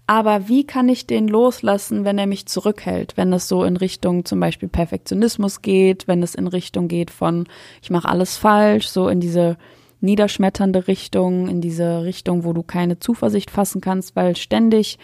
Aber 0.07 0.47
wie 0.49 0.65
kann 0.65 0.89
ich 0.89 1.07
den 1.07 1.27
loslassen, 1.27 2.03
wenn 2.03 2.17
er 2.17 2.27
mich 2.27 2.45
zurückhält? 2.45 3.15
Wenn 3.15 3.31
es 3.31 3.47
so 3.47 3.63
in 3.63 3.77
Richtung 3.77 4.25
zum 4.25 4.39
Beispiel 4.39 4.67
Perfektionismus 4.67 5.61
geht, 5.61 6.07
wenn 6.07 6.21
es 6.21 6.35
in 6.35 6.47
Richtung 6.47 6.87
geht 6.87 7.11
von, 7.11 7.47
ich 7.81 7.89
mache 7.91 8.09
alles 8.09 8.35
falsch, 8.35 8.87
so 8.87 9.07
in 9.07 9.19
diese 9.21 9.57
niederschmetternde 10.01 10.87
Richtung, 10.87 11.47
in 11.47 11.61
diese 11.61 12.03
Richtung, 12.03 12.43
wo 12.43 12.53
du 12.53 12.63
keine 12.63 12.99
Zuversicht 12.99 13.51
fassen 13.51 13.79
kannst, 13.79 14.15
weil 14.15 14.35
ständig 14.35 14.97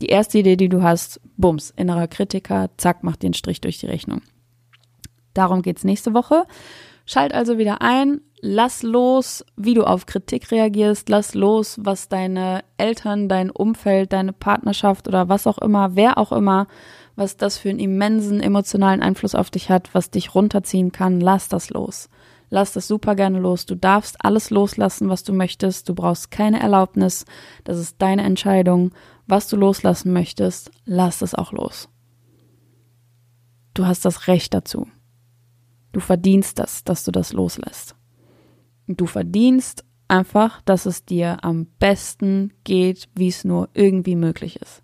die 0.00 0.06
erste 0.06 0.38
Idee, 0.38 0.56
die 0.56 0.68
du 0.68 0.82
hast, 0.82 1.20
bums, 1.36 1.72
innerer 1.76 2.08
Kritiker, 2.08 2.70
zack, 2.76 3.02
macht 3.02 3.22
den 3.22 3.34
Strich 3.34 3.60
durch 3.60 3.78
die 3.78 3.86
Rechnung. 3.86 4.20
Darum 5.34 5.62
geht's 5.62 5.84
nächste 5.84 6.12
Woche. 6.12 6.44
Schalt 7.06 7.32
also 7.32 7.58
wieder 7.58 7.80
ein, 7.82 8.20
lass 8.42 8.82
los, 8.82 9.44
wie 9.56 9.74
du 9.74 9.84
auf 9.84 10.04
Kritik 10.04 10.50
reagierst, 10.50 11.08
lass 11.08 11.34
los, 11.34 11.78
was 11.80 12.08
deine 12.08 12.64
Eltern, 12.76 13.28
dein 13.28 13.50
Umfeld, 13.50 14.12
deine 14.12 14.32
Partnerschaft 14.32 15.08
oder 15.08 15.28
was 15.28 15.46
auch 15.46 15.58
immer, 15.58 15.94
wer 15.94 16.18
auch 16.18 16.32
immer, 16.32 16.66
was 17.14 17.36
das 17.36 17.56
für 17.56 17.70
einen 17.70 17.78
immensen 17.78 18.40
emotionalen 18.40 19.00
Einfluss 19.00 19.34
auf 19.34 19.50
dich 19.50 19.70
hat, 19.70 19.94
was 19.94 20.10
dich 20.10 20.34
runterziehen 20.34 20.92
kann, 20.92 21.20
lass 21.20 21.48
das 21.48 21.70
los. 21.70 22.10
Lass 22.50 22.72
das 22.74 22.86
super 22.86 23.14
gerne 23.14 23.38
los. 23.38 23.64
Du 23.64 23.74
darfst 23.74 24.22
alles 24.22 24.50
loslassen, 24.50 25.08
was 25.08 25.24
du 25.24 25.32
möchtest. 25.32 25.88
Du 25.88 25.94
brauchst 25.94 26.30
keine 26.30 26.60
Erlaubnis. 26.60 27.24
Das 27.64 27.78
ist 27.78 27.96
deine 28.02 28.24
Entscheidung. 28.24 28.90
Was 29.26 29.48
du 29.48 29.56
loslassen 29.56 30.12
möchtest, 30.12 30.70
lass 30.84 31.22
es 31.22 31.34
auch 31.34 31.52
los. 31.52 31.88
Du 33.72 33.86
hast 33.86 34.04
das 34.04 34.26
Recht 34.26 34.52
dazu. 34.52 34.86
Du 35.92 36.00
verdienst 36.00 36.58
das, 36.58 36.84
dass 36.84 37.04
du 37.04 37.10
das 37.10 37.32
loslässt. 37.32 37.96
Du 38.86 39.06
verdienst 39.06 39.84
einfach, 40.08 40.60
dass 40.62 40.86
es 40.86 41.04
dir 41.04 41.44
am 41.44 41.66
besten 41.78 42.52
geht, 42.64 43.08
wie 43.14 43.28
es 43.28 43.44
nur 43.44 43.68
irgendwie 43.74 44.16
möglich 44.16 44.56
ist. 44.60 44.82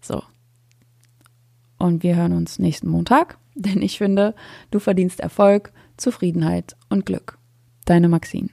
So. 0.00 0.22
Und 1.78 2.02
wir 2.02 2.16
hören 2.16 2.32
uns 2.32 2.58
nächsten 2.58 2.88
Montag, 2.88 3.38
denn 3.54 3.82
ich 3.82 3.98
finde, 3.98 4.34
du 4.70 4.78
verdienst 4.78 5.20
Erfolg, 5.20 5.72
Zufriedenheit 5.96 6.76
und 6.88 7.06
Glück. 7.06 7.38
Deine 7.84 8.08
Maxine. 8.08 8.50